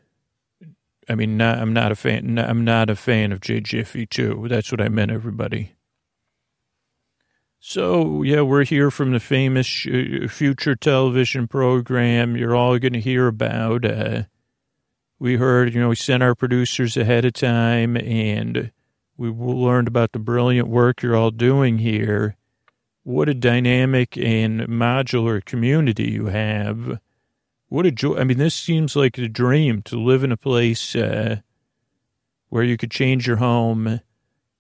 [1.08, 2.38] I mean, not, I'm not a fan.
[2.38, 4.46] I'm not a fan of Jay Jiffy too.
[4.50, 5.76] That's what I meant, everybody.
[7.62, 13.28] So, yeah, we're here from the famous future television program you're all going to hear
[13.28, 13.86] about.
[13.86, 14.24] Uh,
[15.18, 18.74] we heard, you know, we sent our producers ahead of time and
[19.30, 22.36] we learned about the brilliant work you're all doing here.
[23.04, 27.00] What a dynamic and modular community you have.
[27.68, 28.18] What a joy.
[28.18, 31.38] I mean, this seems like a dream to live in a place uh,
[32.50, 34.02] where you could change your home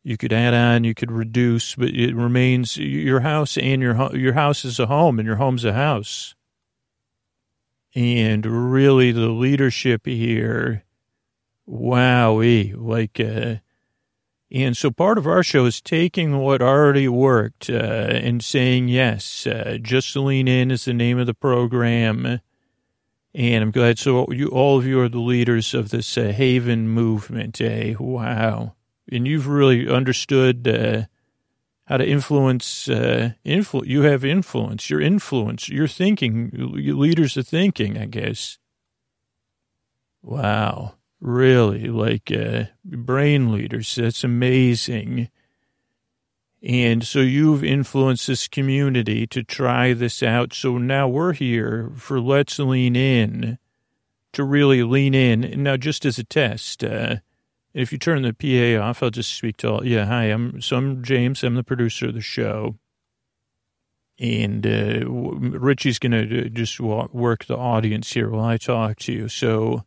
[0.03, 4.33] you could add on, you could reduce, but it remains your house and your your
[4.33, 6.33] house is a home and your home's a house.
[7.93, 10.85] And really, the leadership here,
[11.69, 13.57] wowee, like, uh,
[14.51, 19.47] and so part of our show is taking what already worked uh, and saying yes.
[19.47, 22.41] Uh, Just lean in is the name of the program,
[23.33, 23.97] and I'm glad.
[23.97, 27.61] So you, all of you are the leaders of this uh, Haven movement.
[27.61, 27.95] Eh?
[27.99, 28.75] Wow
[29.11, 31.03] and you've really understood uh,
[31.85, 32.87] how to influence.
[32.87, 34.89] Uh, influ- you have influence.
[34.89, 35.69] Your influence.
[35.69, 36.51] Your thinking.
[36.75, 37.97] Your leaders of thinking.
[37.97, 38.57] I guess.
[40.23, 43.95] Wow, really, like uh, brain leaders.
[43.95, 45.29] That's amazing.
[46.63, 50.53] And so you've influenced this community to try this out.
[50.53, 53.57] So now we're here for Let's Lean In
[54.33, 55.63] to really lean in.
[55.63, 57.17] Now, just as a test, uh,
[57.73, 59.85] if you turn the PA off, I'll just speak to all.
[59.85, 61.43] Yeah, hi, I'm so I'm James.
[61.43, 62.77] I'm the producer of the show,
[64.19, 69.13] and uh, Richie's going to uh, just work the audience here while I talk to
[69.13, 69.29] you.
[69.29, 69.85] So,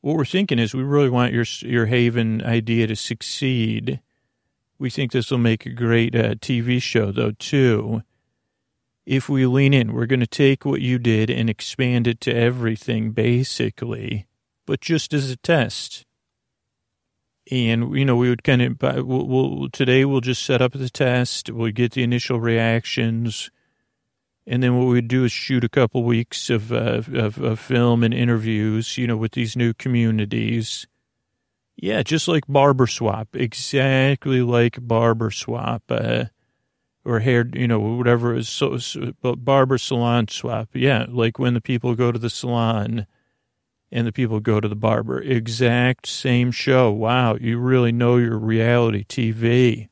[0.00, 4.00] what we're thinking is, we really want your your Haven idea to succeed.
[4.78, 8.02] We think this will make a great uh, TV show, though, too.
[9.04, 12.34] If we lean in, we're going to take what you did and expand it to
[12.34, 14.26] everything, basically,
[14.66, 16.04] but just as a test
[17.50, 20.90] and you know we would kind of we'll, we'll, today we'll just set up the
[20.90, 23.50] test we'll get the initial reactions
[24.48, 28.02] and then what we'd do is shoot a couple weeks of, uh, of, of film
[28.02, 30.86] and interviews you know with these new communities
[31.76, 36.24] yeah just like barber swap exactly like barber swap uh,
[37.04, 41.60] or hair you know whatever is so, so barber salon swap yeah like when the
[41.60, 43.06] people go to the salon
[43.90, 45.20] and the people go to the barber.
[45.22, 46.90] Exact same show.
[46.90, 49.88] Wow, you really know your reality TV.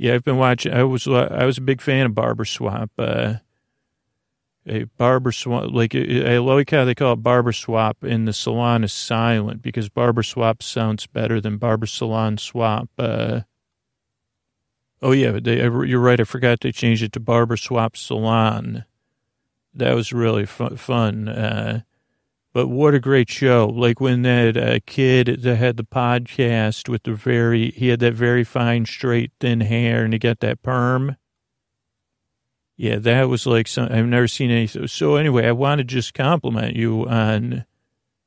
[0.00, 0.72] Yeah, I've been watching.
[0.72, 2.90] I was I was a big fan of Barber Swap.
[2.96, 3.34] Uh,
[4.66, 8.82] a barber swap, like I like how they call it barber swap, and the salon
[8.82, 12.88] is silent because barber swap sounds better than barber salon swap.
[12.98, 13.40] Uh,
[15.02, 16.20] oh yeah, they, you're right.
[16.20, 18.86] I forgot they changed it to barber swap salon.
[19.74, 20.76] That was really fun.
[20.76, 21.28] fun.
[21.28, 21.80] Uh,
[22.52, 23.66] but what a great show.
[23.66, 28.14] Like when that uh, kid that had the podcast with the very, he had that
[28.14, 31.16] very fine, straight, thin hair and he got that perm.
[32.76, 34.86] Yeah, that was like some, I've never seen anything.
[34.88, 37.66] So anyway, I want to just compliment you on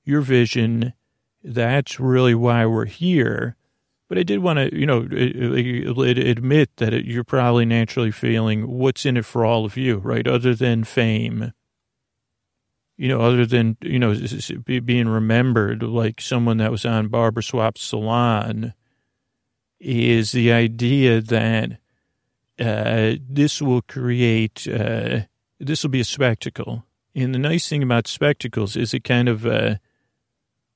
[0.05, 0.93] your vision.
[1.43, 3.57] That's really why we're here.
[4.07, 9.17] But I did want to, you know, admit that you're probably naturally feeling what's in
[9.17, 10.27] it for all of you, right?
[10.27, 11.51] Other than fame
[13.03, 14.15] you know, other than, you know,
[14.63, 18.73] being remembered like someone that was on Barber Swap Salon,
[19.77, 21.79] is the idea that
[22.57, 25.23] uh, this will create, uh,
[25.59, 26.85] this will be a spectacle.
[27.13, 29.75] And the nice thing about spectacles is it kind of, uh,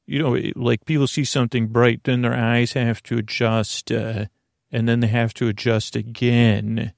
[0.05, 4.25] you know, like people see something bright, then their eyes have to adjust, uh,
[4.69, 6.91] and then they have to adjust again.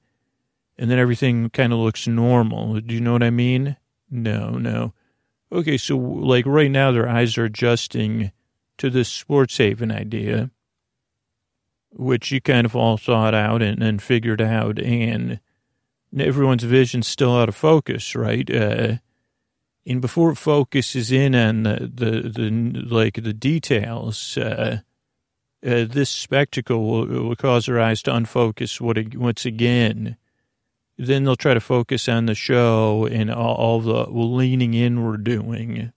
[0.76, 2.80] And then everything kind of looks normal.
[2.80, 3.76] Do you know what I mean?
[4.10, 4.92] No, no.
[5.52, 8.30] Okay, so like right now, their eyes are adjusting
[8.78, 10.50] to this sports haven idea,
[11.90, 15.40] which you kind of all thought out and, and figured out, and
[16.16, 18.48] everyone's vision's still out of focus, right?
[18.48, 18.96] Uh,
[19.86, 22.50] and before it focuses in on the, the, the
[22.88, 24.80] like the details, uh,
[25.66, 30.16] uh, this spectacle will, will, cause their eyes to unfocus what, once again
[31.06, 35.16] then they'll try to focus on the show and all, all the leaning in we're
[35.16, 35.92] doing.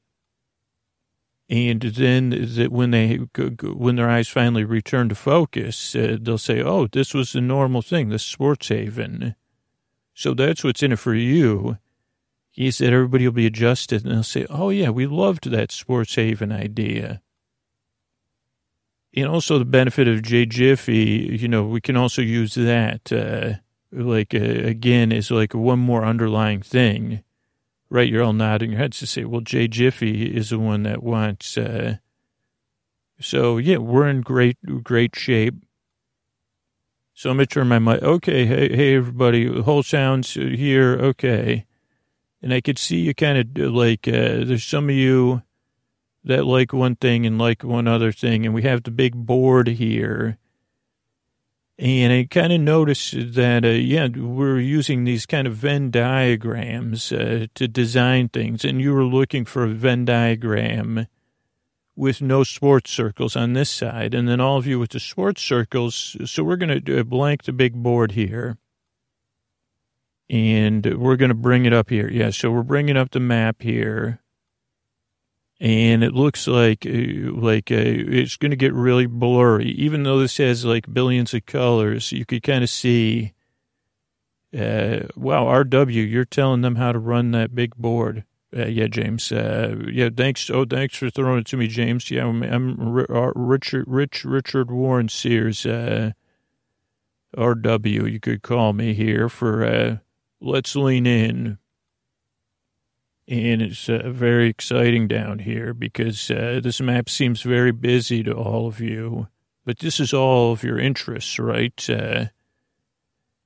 [1.50, 2.32] And then
[2.70, 3.18] when they
[3.62, 7.82] when their eyes finally return to focus, uh, they'll say, "Oh, this was the normal
[7.82, 9.36] thing, the sports haven."
[10.14, 11.78] So that's what's in it for you.
[12.50, 16.16] He said everybody will be adjusted, and they'll say, "Oh yeah, we loved that sports
[16.16, 17.22] haven idea."
[19.14, 23.12] And also the benefit of J Jiffy, you know, we can also use that.
[23.12, 23.60] Uh,
[23.94, 27.24] like uh, again is like one more underlying thing,
[27.90, 28.10] right?
[28.10, 31.58] You're all nodding your heads to say, well, Jay Jiffy is the one that wants.
[31.58, 31.98] Uh,
[33.20, 35.56] so yeah, we're in great great shape.
[37.14, 38.02] So I'm gonna turn my mic.
[38.02, 40.94] Okay, hey hey everybody, whole sounds here.
[40.94, 41.66] Okay,
[42.42, 45.44] and I could see you kind of like uh, there's some of you
[46.24, 49.68] that like one thing and like one other thing, and we have the big board
[49.68, 50.38] here
[51.80, 57.12] and I kind of noticed that, uh, yeah, we're using these kind of Venn diagrams
[57.12, 58.64] uh, to design things.
[58.64, 61.08] And you were looking for a Venn diagram
[61.96, 64.14] with no sports circles on this side.
[64.14, 66.16] And then all of you with the sports circles.
[66.26, 68.58] So we're going to blank the big board here.
[70.30, 72.10] And we're going to bring it up here.
[72.10, 74.23] Yeah, so we're bringing up the map here
[75.64, 76.92] and it looks like uh,
[77.32, 79.70] like uh, it's going to get really blurry.
[79.70, 83.34] Even though this has like billions of colors, you could kind of see.
[84.54, 88.26] Uh, wow, RW, you're telling them how to run that big board.
[88.56, 89.32] Uh, yeah, James.
[89.32, 90.50] Uh, yeah, thanks.
[90.50, 92.12] Oh, thanks for throwing it to me, James.
[92.12, 95.66] Yeah, I'm, I'm uh, Richard, Rich, Richard Warren Sears.
[97.36, 100.02] RW, you could call me here for.
[100.40, 101.58] Let's lean in
[103.28, 108.34] and it's uh, very exciting down here because uh, this map seems very busy to
[108.34, 109.28] all of you.
[109.66, 111.90] But this is all of your interests, right?
[111.90, 112.26] Uh,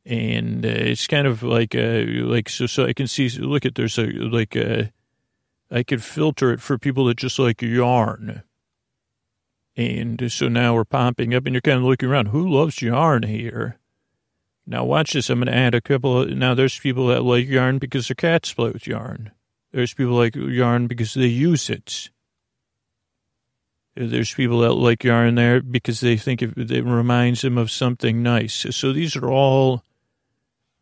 [0.03, 3.75] and uh, it's kind of like a like so so I can see look at
[3.75, 4.91] there's a like a
[5.69, 8.43] I could filter it for people that just like yarn.
[9.75, 12.27] And so now we're popping up and you're kind of looking around.
[12.27, 13.77] Who loves yarn here?
[14.65, 15.29] Now watch this.
[15.29, 18.15] I'm going to add a couple of, now there's people that like yarn because their
[18.15, 19.31] cats play with yarn.
[19.71, 22.09] There's people like yarn because they use it.
[23.95, 28.21] There's people that like yarn there because they think it, it reminds them of something
[28.21, 28.65] nice.
[28.71, 29.83] So these are all,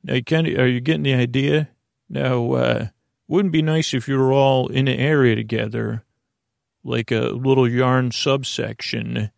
[0.04, 1.70] now can, are you getting the idea?
[2.10, 2.88] Now, uh,
[3.28, 6.04] wouldn't be nice if you were all in an area together,
[6.84, 9.32] like a little yarn subsection.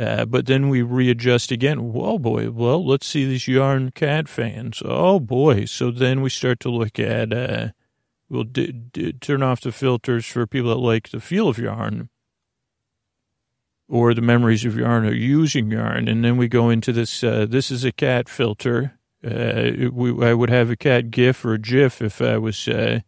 [0.00, 1.92] Uh, but then we readjust again.
[1.92, 4.80] Well, boy, well, let's see these yarn cat fans.
[4.84, 5.64] Oh boy.
[5.64, 7.68] So then we start to look at, uh,
[8.28, 12.08] we'll d- d- turn off the filters for people that like the feel of yarn
[13.88, 16.08] or the memories of yarn or using yarn.
[16.08, 18.98] And then we go into this, uh, this is a cat filter.
[19.24, 23.00] Uh, we, I would have a cat GIF or a GIF if I was, uh,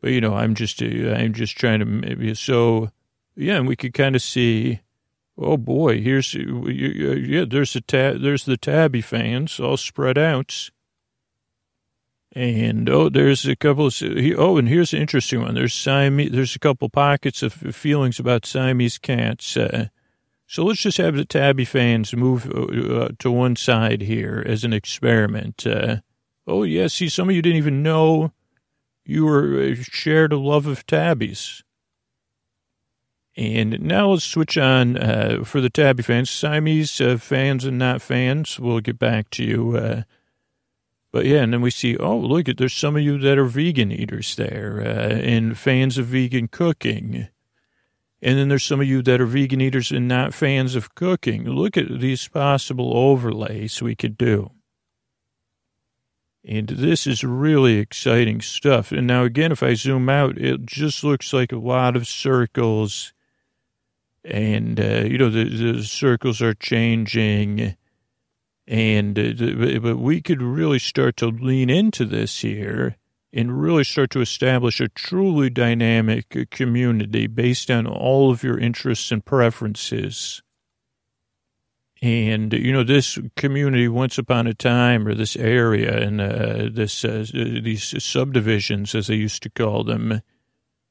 [0.00, 2.90] but you know, I'm just, uh, I'm just trying to maybe, so
[3.34, 4.80] yeah, and we could kind of see,
[5.36, 10.70] oh boy, here's, yeah, there's the tab, there's the tabby fans all spread out.
[12.36, 14.02] And oh, there's a couple of
[14.36, 15.54] oh, and here's an interesting one.
[15.54, 16.32] There's Siamese.
[16.32, 19.56] There's a couple pockets of feelings about Siamese cats.
[19.56, 19.86] Uh,
[20.46, 24.74] so let's just have the Tabby fans move uh, to one side here as an
[24.74, 25.66] experiment.
[25.66, 26.00] Uh,
[26.46, 28.32] oh, yeah, see, some of you didn't even know
[29.06, 31.62] you were uh, shared a love of Tabbies.
[33.34, 36.28] And now let's switch on uh, for the Tabby fans.
[36.28, 40.04] Siamese uh, fans and not fans, we'll get back to you.
[41.16, 43.46] Uh, but yeah, and then we see, oh, look, there's some of you that are
[43.46, 47.28] vegan eaters there and fans of vegan cooking.
[48.22, 51.44] And then there's some of you that are vegan eaters and not fans of cooking.
[51.44, 54.50] Look at these possible overlays we could do.
[56.44, 58.92] And this is really exciting stuff.
[58.92, 63.12] And now, again, if I zoom out, it just looks like a lot of circles.
[64.24, 67.76] And, uh, you know, the, the, circles are changing.
[68.68, 72.96] And, uh, but we could really start to lean into this here
[73.32, 79.12] and really start to establish a truly dynamic community based on all of your interests
[79.12, 80.42] and preferences.
[82.02, 87.04] And, you know, this community once upon a time, or this area and uh, this,
[87.04, 90.22] uh, these subdivisions, as they used to call them,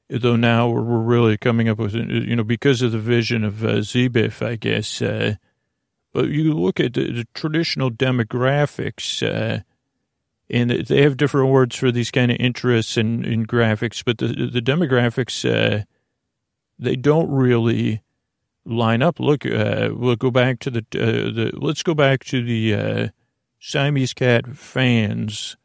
[0.08, 3.78] though now we're really coming up with, you know, because of the vision of uh,
[3.78, 5.02] ZBIF, I guess.
[5.02, 5.34] Uh,
[6.16, 9.60] but you look at the, the traditional demographics, uh,
[10.48, 14.16] and they have different words for these kind of interests and in, in, graphics, but
[14.16, 15.84] the the demographics uh,
[16.78, 18.00] they don't really
[18.64, 19.20] line up.
[19.20, 23.08] Look, uh, we'll go back to the uh, the let's go back to the uh,
[23.60, 25.58] Siamese cat fans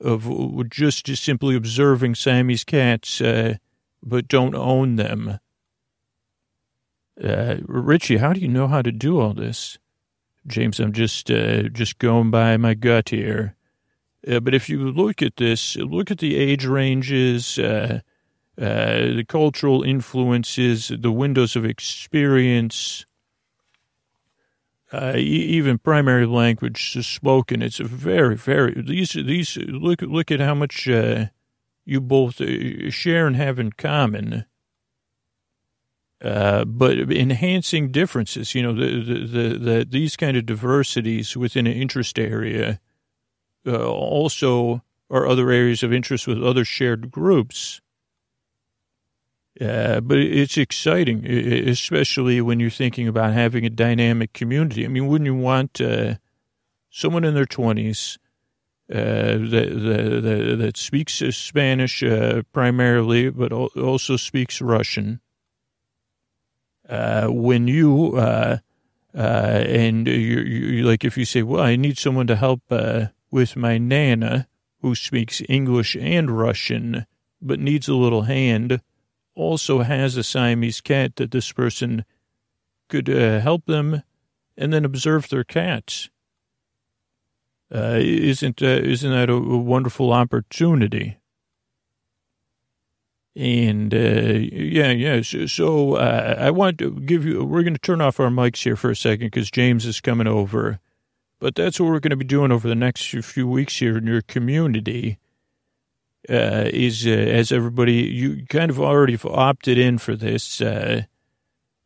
[0.00, 0.30] of
[0.70, 3.56] just, just simply observing Siamese cats, uh,
[4.00, 5.40] but don't own them.
[7.22, 9.78] Uh, Richie, how do you know how to do all this?
[10.46, 13.54] James, I'm just uh, just going by my gut here.
[14.26, 18.00] Uh, but if you look at this, look at the age ranges, uh,
[18.58, 23.04] uh, the cultural influences, the windows of experience,
[24.92, 27.62] uh, even primary language spoken.
[27.62, 31.26] It's a very, very these these look look at how much uh,
[31.84, 32.40] you both
[32.92, 34.44] share and have in common.
[36.22, 41.72] But enhancing differences, you know, the, the, the, the, these kind of diversities within an
[41.72, 42.80] interest area
[43.66, 47.80] uh, also are other areas of interest with other shared groups.
[49.60, 54.84] Uh, but it's exciting, especially when you're thinking about having a dynamic community.
[54.84, 56.14] I mean, wouldn't you want uh,
[56.90, 58.16] someone in their 20s
[58.90, 65.20] uh, that, that, that, speaks Spanish uh, primarily, but also speaks Russian?
[66.88, 68.58] Uh, when you, uh,
[69.14, 72.62] and you, you like, if you say, well, I need someone to help
[73.30, 74.48] with my Nana,
[74.80, 77.06] who speaks English and Russian,
[77.40, 78.80] but needs a little hand,
[79.34, 82.04] also has a Siamese cat that this person
[82.88, 84.02] could uh, help them
[84.56, 86.10] and then observe their cats.
[87.74, 91.16] Uh, isn't uh, isn't that a, a, wonderful opportunity?
[93.34, 95.22] And uh, yeah, yeah.
[95.22, 97.44] So, so uh, I want to give you.
[97.44, 100.26] We're going to turn off our mics here for a second because James is coming
[100.26, 100.80] over.
[101.38, 104.06] But that's what we're going to be doing over the next few weeks here in
[104.06, 105.18] your community.
[106.28, 110.60] Uh, is uh, as everybody, you kind of already opted in for this.
[110.60, 111.02] Uh,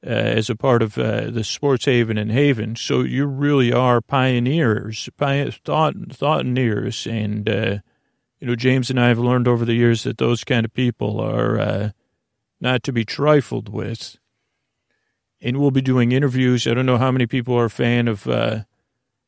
[0.07, 2.77] uh, as a part of uh, the Sports Haven and Haven.
[2.77, 7.79] So you really are pioneers, pi- thought thoughtineers, and uh,
[8.41, 11.20] you know James and I have learned over the years that those kind of people
[11.20, 11.91] are uh,
[12.61, 14.16] not to be trifled with.
[15.41, 16.66] And we'll be doing interviews.
[16.66, 18.61] I don't know how many people are a fan of uh,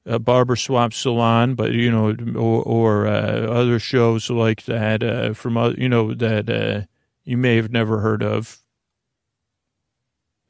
[0.06, 5.34] a barber swap salon, but you know, or, or uh, other shows like that uh,
[5.34, 6.86] from uh, you know that uh,
[7.24, 8.62] you may have never heard of.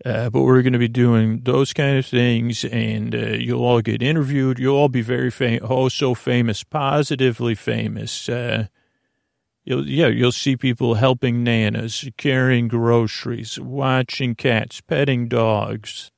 [0.04, 3.80] Uh, but we're going to be doing those kind of things, and uh, you'll all
[3.80, 4.58] get interviewed.
[4.58, 8.28] You'll all be very famous, oh, so famous, positively famous.
[8.28, 16.12] You'll, yeah, you'll see people helping nanas, carrying groceries, watching cats, petting dogs.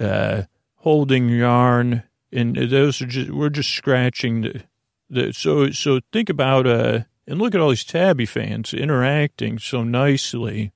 [0.00, 0.44] Uh,
[0.80, 4.62] holding yarn, and those are just we're just scratching the,
[5.08, 9.82] the so so think about uh and look at all these tabby fans interacting so
[9.82, 10.72] nicely.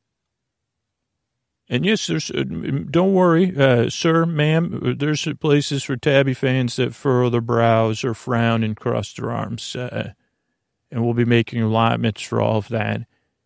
[1.75, 4.95] And yes, there's uh, don't worry, uh, sir, ma'am.
[4.97, 9.75] There's places for tabby fans that furrow their brows or frown and cross their arms,
[9.75, 10.13] uh,
[10.93, 13.01] and we'll be making allotments for all of that.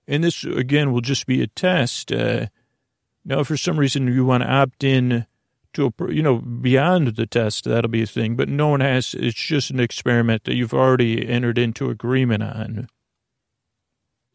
[0.07, 2.13] And this again will just be a test.
[2.13, 2.49] Uh,
[3.25, 5.25] now, if for some reason you want to opt in
[5.73, 9.15] to a, you know beyond the test that'll be a thing but no one has
[9.19, 12.89] it's just an experiment that you've already entered into agreement on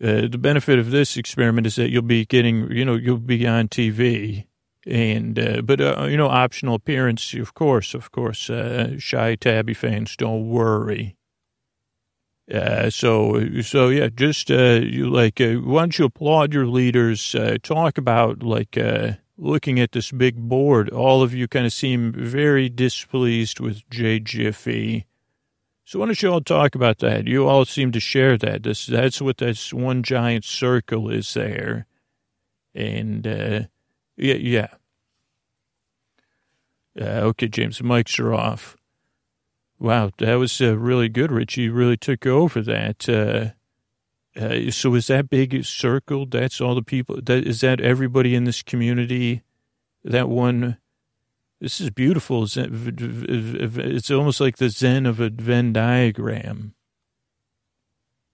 [0.03, 3.47] uh, the benefit of this experiment is that you'll be getting you know you'll be
[3.47, 4.45] on tv
[4.85, 9.73] and uh, but uh, you know optional appearance of course of course uh, shy tabby
[9.73, 11.15] fans don't worry
[12.53, 17.33] uh, so, so yeah, just, you like, why don't you applaud your leaders,
[17.63, 18.77] talk about like,
[19.37, 24.19] looking at this big board, all of you kind of seem very displeased with Jay
[24.19, 25.05] Jiffy.
[25.93, 27.27] So why don't you all talk about that?
[27.27, 28.63] You all seem to share that.
[28.63, 31.85] This that's what this one giant circle is there,
[32.73, 33.59] and uh,
[34.17, 34.67] yeah, yeah.
[36.99, 38.75] Uh, okay, James, mics are off.
[39.77, 41.69] Wow, that was uh, really good, Richie.
[41.69, 43.07] Really took over that.
[43.07, 43.49] Uh,
[44.35, 46.25] uh, so is that big circle?
[46.25, 47.19] That's all the people.
[47.21, 49.43] That is that everybody in this community.
[50.03, 50.79] That one.
[51.63, 52.45] This is beautiful.
[52.45, 56.75] It's almost like the Zen of a Venn diagram.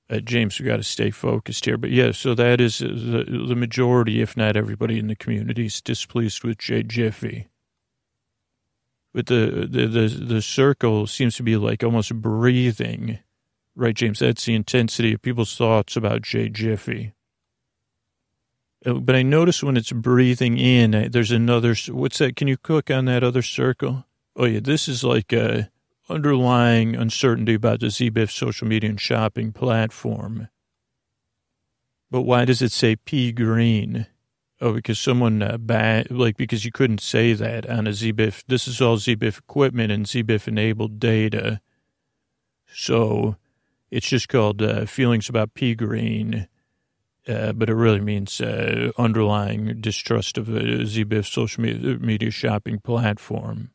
[0.09, 1.77] Uh, James, we got to stay focused here.
[1.77, 5.67] But yeah, so that is uh, the, the majority, if not everybody in the community,
[5.67, 7.47] is displeased with Jay Jiffy.
[9.13, 13.19] But the, the the the circle seems to be like almost breathing
[13.79, 14.19] Right, James.
[14.19, 17.13] That's the intensity of people's thoughts about Jay Jiffy.
[18.85, 21.75] Uh, but I notice when it's breathing in, uh, there's another.
[21.89, 22.35] What's that?
[22.35, 24.05] Can you click on that other circle?
[24.35, 25.69] Oh yeah, this is like a
[26.09, 30.47] underlying uncertainty about the ZBIF social media and shopping platform.
[32.09, 34.07] But why does it say pea green?
[34.61, 35.57] Oh, because someone uh,
[36.09, 38.43] like because you couldn't say that on a ZBIF.
[38.47, 41.61] This is all ZBIF equipment and ZBIF enabled data.
[42.73, 43.37] So
[43.91, 46.47] it's just called uh, Feelings About Pea Green,
[47.29, 53.69] uh, but it really means uh, underlying distrust of ZBIF social media shopping platform.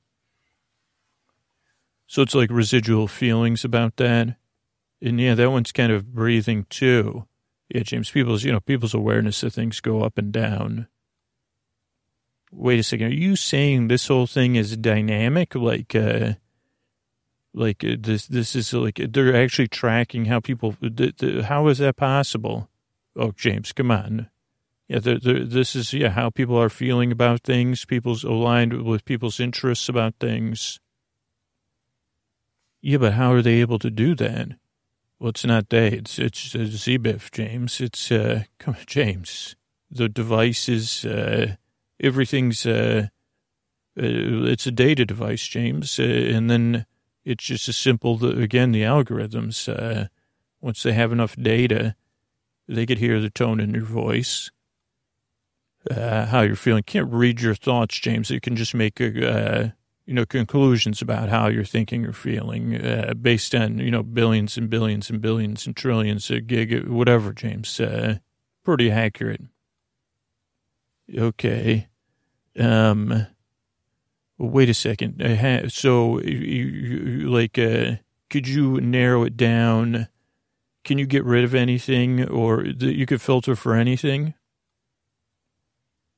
[2.07, 4.37] So it's like residual feelings about that.
[5.01, 7.27] And yeah, that one's kind of breathing too.
[7.69, 10.89] Yeah, James, people's, you know, people's awareness of things go up and down.
[12.51, 13.07] Wait a second.
[13.07, 15.55] Are you saying this whole thing is dynamic?
[15.55, 16.35] Like, uh,
[17.53, 20.75] like uh, this, this is like they're actually tracking how people.
[21.45, 22.69] How is that possible?
[23.17, 24.29] Oh, James, come on.
[24.89, 27.85] Yeah, they're, they're, this is yeah how people are feeling about things.
[27.85, 30.79] People's aligned with people's interests about things.
[32.83, 34.49] Yeah, but how are they able to do that?
[35.19, 35.89] Well, it's not they.
[35.89, 37.81] It's it's uh, James.
[37.81, 39.57] It's uh, come on, James.
[39.91, 41.57] The devices, uh,
[42.01, 43.09] everything's uh,
[43.97, 46.85] uh, it's a data device, James, uh, and then
[47.25, 50.09] it's just as simple, again, the algorithms, uh,
[50.61, 51.95] once they have enough data,
[52.69, 54.51] they could hear the tone in your voice,
[55.91, 56.83] uh, how you're feeling.
[56.83, 58.31] Can't read your thoughts, James.
[58.31, 59.69] You can just make, uh,
[60.07, 64.57] you know, conclusions about how you're thinking or feeling uh, based on, you know, billions
[64.57, 67.79] and billions and billions and trillions of gig, whatever, James.
[67.81, 68.19] Uh,
[68.65, 69.43] pretty accurate.
[71.15, 71.89] Okay.
[72.59, 73.27] Um,
[74.39, 75.71] wait a second.
[75.71, 77.97] So, you, you, like, uh,
[78.31, 80.09] could you narrow it down?
[80.85, 84.35] Can you get rid of anything, or you could filter for anything?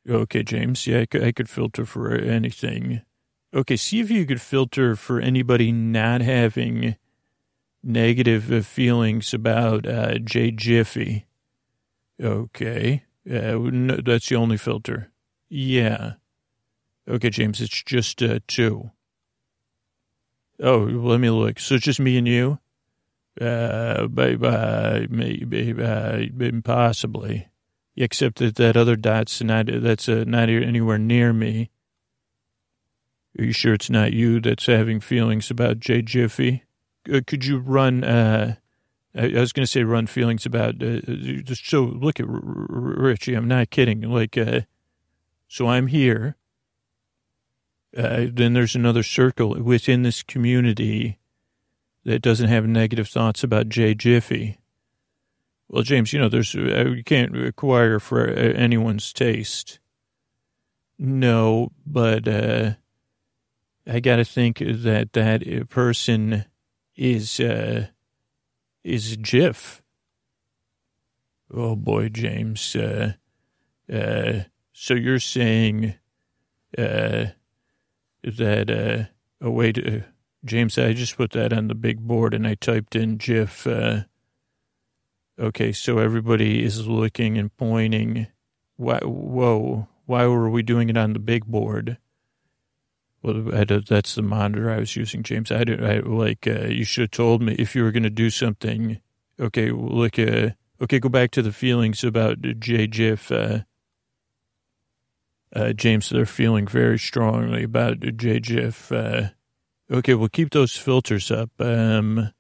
[0.09, 0.87] Okay, James.
[0.87, 3.03] Yeah, I could, I could filter for anything.
[3.55, 6.97] Okay, see if you could filter for anybody not having
[7.83, 11.27] negative uh, feelings about uh, Jay Jiffy.
[12.21, 15.11] Okay, uh, no, that's the only filter.
[15.49, 16.15] Yeah.
[17.09, 18.91] Okay, James, it's just uh, two.
[20.61, 21.61] Oh, let me look.
[21.61, 22.59] So it's just me and you?
[23.41, 27.49] Uh, maybe, maybe, uh, possibly.
[27.97, 31.71] Except that that other dot's not, that's uh, not anywhere near me.
[33.39, 36.65] Are you sure it's not you that's having feelings about Jay Jiffy?
[37.11, 38.57] Uh, could you run, uh,
[39.15, 41.01] I, was going to say run feelings about, uh,
[41.43, 44.03] just so look at R- R- Richie, I'm not kidding.
[44.03, 44.63] Like, uh,
[45.49, 46.37] so I'm here.
[47.97, 51.19] Uh, then there's another circle within this community
[52.07, 54.59] that doesn't have negative thoughts about Jay Jiffy.
[55.69, 59.81] Well, James, you know, there's uh, you can't acquire for uh, anyone's taste.
[61.01, 62.75] No, but uh,
[63.89, 66.45] I got to think that that person
[66.95, 67.89] is uh,
[68.85, 69.83] is Jiff.
[71.53, 72.77] Oh boy, James.
[72.77, 73.15] Uh,
[73.93, 74.43] uh,
[74.73, 75.95] so you're saying
[76.79, 77.27] uh,
[78.23, 80.07] that uh, oh wait, uh,
[80.45, 83.67] James, I just put that on the big board and I typed in Jiff.
[83.67, 84.03] Uh,
[85.39, 88.29] okay, so everybody is looking and pointing.
[88.77, 91.99] Why, whoa, why were we doing it on the big board?
[93.23, 95.51] Well, I, that's the monitor I was using, James.
[95.51, 98.11] I, did, I like, uh, you should have told me if you were going to
[98.11, 99.01] do something.
[99.41, 102.87] Okay, look, uh, okay, go back to the feelings about J.
[102.87, 103.33] Jiff.
[103.33, 103.61] Uh,
[105.55, 108.41] uh, James, they're feeling very strongly about J.
[109.91, 111.51] Okay, we'll keep those filters up.
[111.61, 112.33] Um,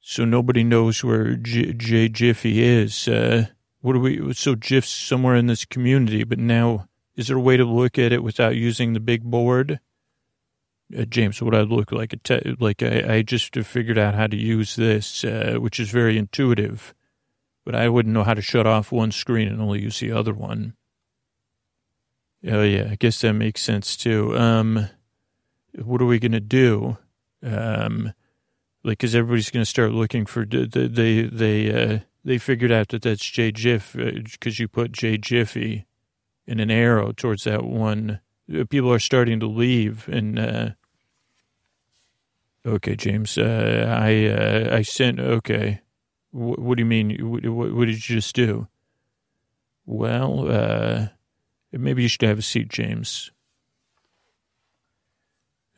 [0.00, 3.08] so nobody knows where J, J Jiffy is.
[3.08, 3.46] Uh,
[3.80, 7.56] what do we, so Jiff's somewhere in this community, but now is there a way
[7.56, 9.80] to look at it without using the big board?
[10.96, 12.12] Uh, James, what I look like?
[12.12, 15.90] A te- like I, I just figured out how to use this, uh, which is
[15.90, 16.94] very intuitive,
[17.64, 20.34] but I wouldn't know how to shut off one screen and only use the other
[20.34, 20.74] one.
[22.46, 24.36] Oh yeah, I guess that makes sense too.
[24.36, 24.88] Um,
[25.74, 26.96] what are we gonna do?
[27.42, 28.12] Um,
[28.84, 33.02] like, cause everybody's gonna start looking for they they they uh, they figured out that
[33.02, 35.86] that's J Jiff because uh, you put J Jiffy
[36.46, 38.20] in an arrow towards that one.
[38.68, 40.70] People are starting to leave, and uh,
[42.66, 45.20] okay, James, uh, I uh, I sent.
[45.20, 45.80] Okay,
[46.32, 47.30] what, what, do you mean?
[47.30, 48.68] What, what, did you just do?
[49.86, 51.06] Well, uh,
[51.72, 53.30] maybe you should have a seat, James.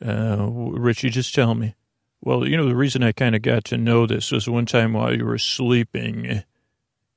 [0.05, 1.75] Uh, Richie, just tell me.
[2.21, 4.93] Well, you know, the reason I kind of got to know this was one time
[4.93, 6.43] while you were sleeping,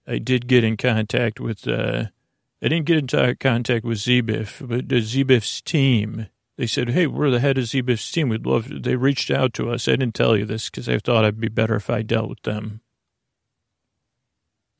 [0.07, 2.07] I did get in contact with uh,
[2.61, 6.27] I didn't get into contact with ZBIF, but ZBIF's team,
[6.57, 8.29] they said, hey, we're the head of ZBIF's team.
[8.29, 8.81] We'd love to.
[8.81, 9.87] They reached out to us.
[9.87, 12.43] I didn't tell you this because I thought I'd be better if I dealt with
[12.43, 12.81] them.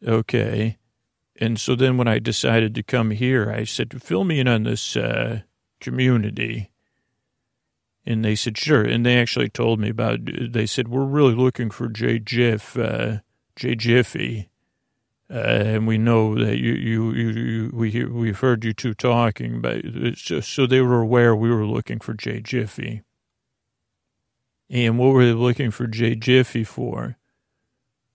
[0.05, 0.79] Okay.
[1.37, 4.65] And so then when I decided to come here, I said, fill me in on
[4.65, 5.43] this uh,
[5.81, 6.73] community.
[8.09, 8.83] And they said, sure.
[8.83, 12.19] And they actually told me about, they said, we're really looking for J.
[12.19, 13.19] Jiff, uh,
[13.55, 13.75] J.
[13.75, 14.49] Jiffy.
[15.31, 19.61] Uh, and we know that you, you, you, you, we, we've heard you two talking,
[19.61, 19.85] but
[20.15, 23.03] just, so they were aware we were looking for Jay Jiffy.
[24.71, 27.19] And what were they looking for Jay Jiffy for?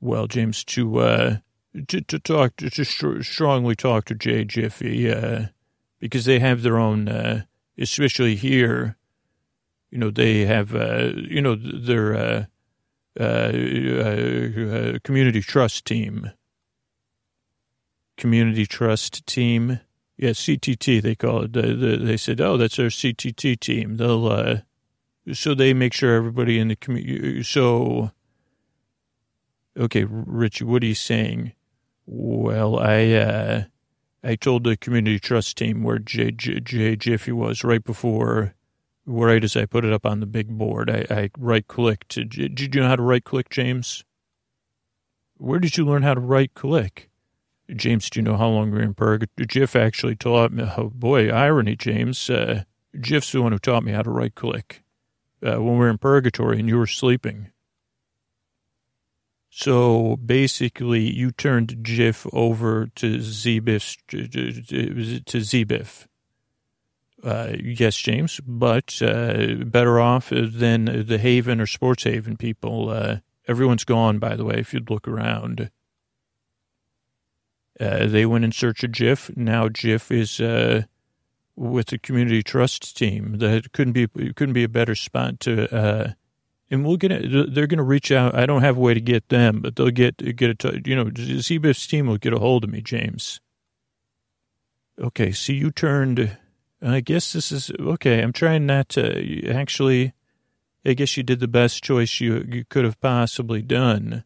[0.01, 1.37] Well, James, to, uh,
[1.87, 5.49] to, to talk, to, to strongly talk to Jay Jiffy, uh,
[5.99, 7.43] because they have their own, uh,
[7.77, 8.97] especially here,
[9.93, 12.45] you know, they have, uh, you know, their, uh,
[13.19, 16.31] uh, uh community trust team
[18.17, 19.79] Community Trust Team.
[20.17, 21.53] Yeah, CTT, they call it.
[21.53, 23.97] They, they said, oh, that's our CTT team.
[23.97, 24.57] They'll, uh,
[25.33, 28.11] so they make sure everybody in the community, so,
[29.77, 31.53] okay, Richie, what are you saying?
[32.05, 33.63] Well, I, uh,
[34.23, 38.53] I told the community trust team where J, J, J Jiffy was right before,
[39.05, 40.89] right as I put it up on the big board.
[40.89, 42.15] I, I right clicked.
[42.15, 44.03] Did you know how to right click, James?
[45.37, 47.09] Where did you learn how to right click?
[47.75, 49.47] James, do you know how long we are in purgatory?
[49.47, 50.63] Jiff actually taught me.
[50.77, 52.29] Oh boy, irony, James.
[52.29, 52.63] Uh,
[52.99, 54.83] Jiff's the one who taught me how to right click
[55.41, 57.49] uh, when we were in purgatory and you were sleeping.
[59.49, 63.97] So basically, you turned Jiff over to ZBIF.
[64.07, 66.07] To ZBIF.
[67.23, 72.89] Uh, yes, James, but uh, better off than the Haven or Sports Haven people.
[72.89, 73.17] Uh,
[73.47, 75.71] everyone's gone, by the way, if you'd look around.
[77.79, 79.31] Uh, they went in search of Jiff.
[79.35, 80.83] Now Jiff is uh,
[81.55, 83.37] with the community trust team.
[83.37, 85.73] That couldn't be couldn't be a better spot to.
[85.73, 86.11] Uh,
[86.69, 87.53] and we'll get it.
[87.53, 88.35] They're going to reach out.
[88.35, 90.81] I don't have a way to get them, but they'll get get a.
[90.85, 93.39] You know, ZBIF's team will get a hold of me, James.
[94.99, 96.37] Okay, so you turned.
[96.83, 98.21] I guess this is okay.
[98.21, 100.13] I'm trying not to actually.
[100.85, 104.25] I guess you did the best choice you you could have possibly done.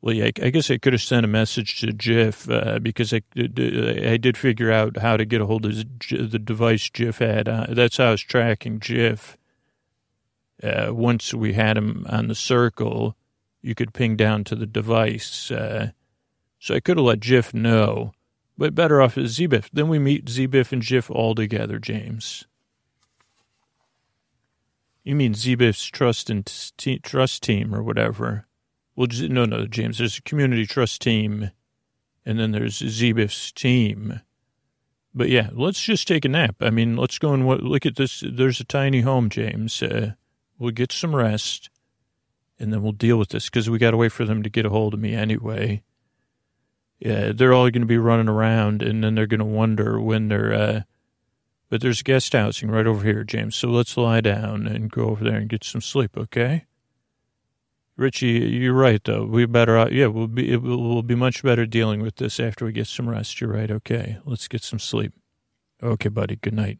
[0.00, 3.22] Well, yeah, I guess I could have sent a message to Jiff uh, because I,
[3.36, 7.48] I did figure out how to get a hold of the device Jiff had.
[7.48, 9.36] Uh, that's how I was tracking Jiff.
[10.62, 13.16] Uh, once we had him on the circle,
[13.60, 15.50] you could ping down to the device.
[15.50, 15.90] Uh,
[16.60, 18.12] so I could have let Jiff know,
[18.58, 19.70] but better off is ZBIF.
[19.72, 22.44] Then we meet ZBIF and Jiff all together, James.
[25.04, 26.44] You mean ZBIF's trust and
[27.02, 28.46] trust team or whatever?
[28.96, 29.98] Well, no, no, James.
[29.98, 31.52] There's a community trust team,
[32.26, 34.20] and then there's Zbiff's team.
[35.14, 36.56] But yeah, let's just take a nap.
[36.60, 38.24] I mean, let's go and look at this.
[38.28, 39.80] There's a tiny home, James.
[39.82, 40.12] Uh,
[40.58, 41.70] we'll get some rest,
[42.58, 44.66] and then we'll deal with this because we got to wait for them to get
[44.66, 45.82] a hold of me anyway.
[46.98, 50.28] Yeah, they're all going to be running around, and then they're going to wonder when
[50.28, 50.52] they're.
[50.52, 50.80] Uh,
[51.70, 53.54] but there's guest housing right over here, James.
[53.54, 56.64] So let's lie down and go over there and get some sleep, okay?
[57.96, 59.24] Richie, you're right, though.
[59.24, 62.86] We better, yeah, we'll be, we'll be much better dealing with this after we get
[62.86, 63.40] some rest.
[63.40, 63.70] You're right.
[63.70, 65.12] Okay, let's get some sleep.
[65.82, 66.36] Okay, buddy.
[66.36, 66.78] Good night.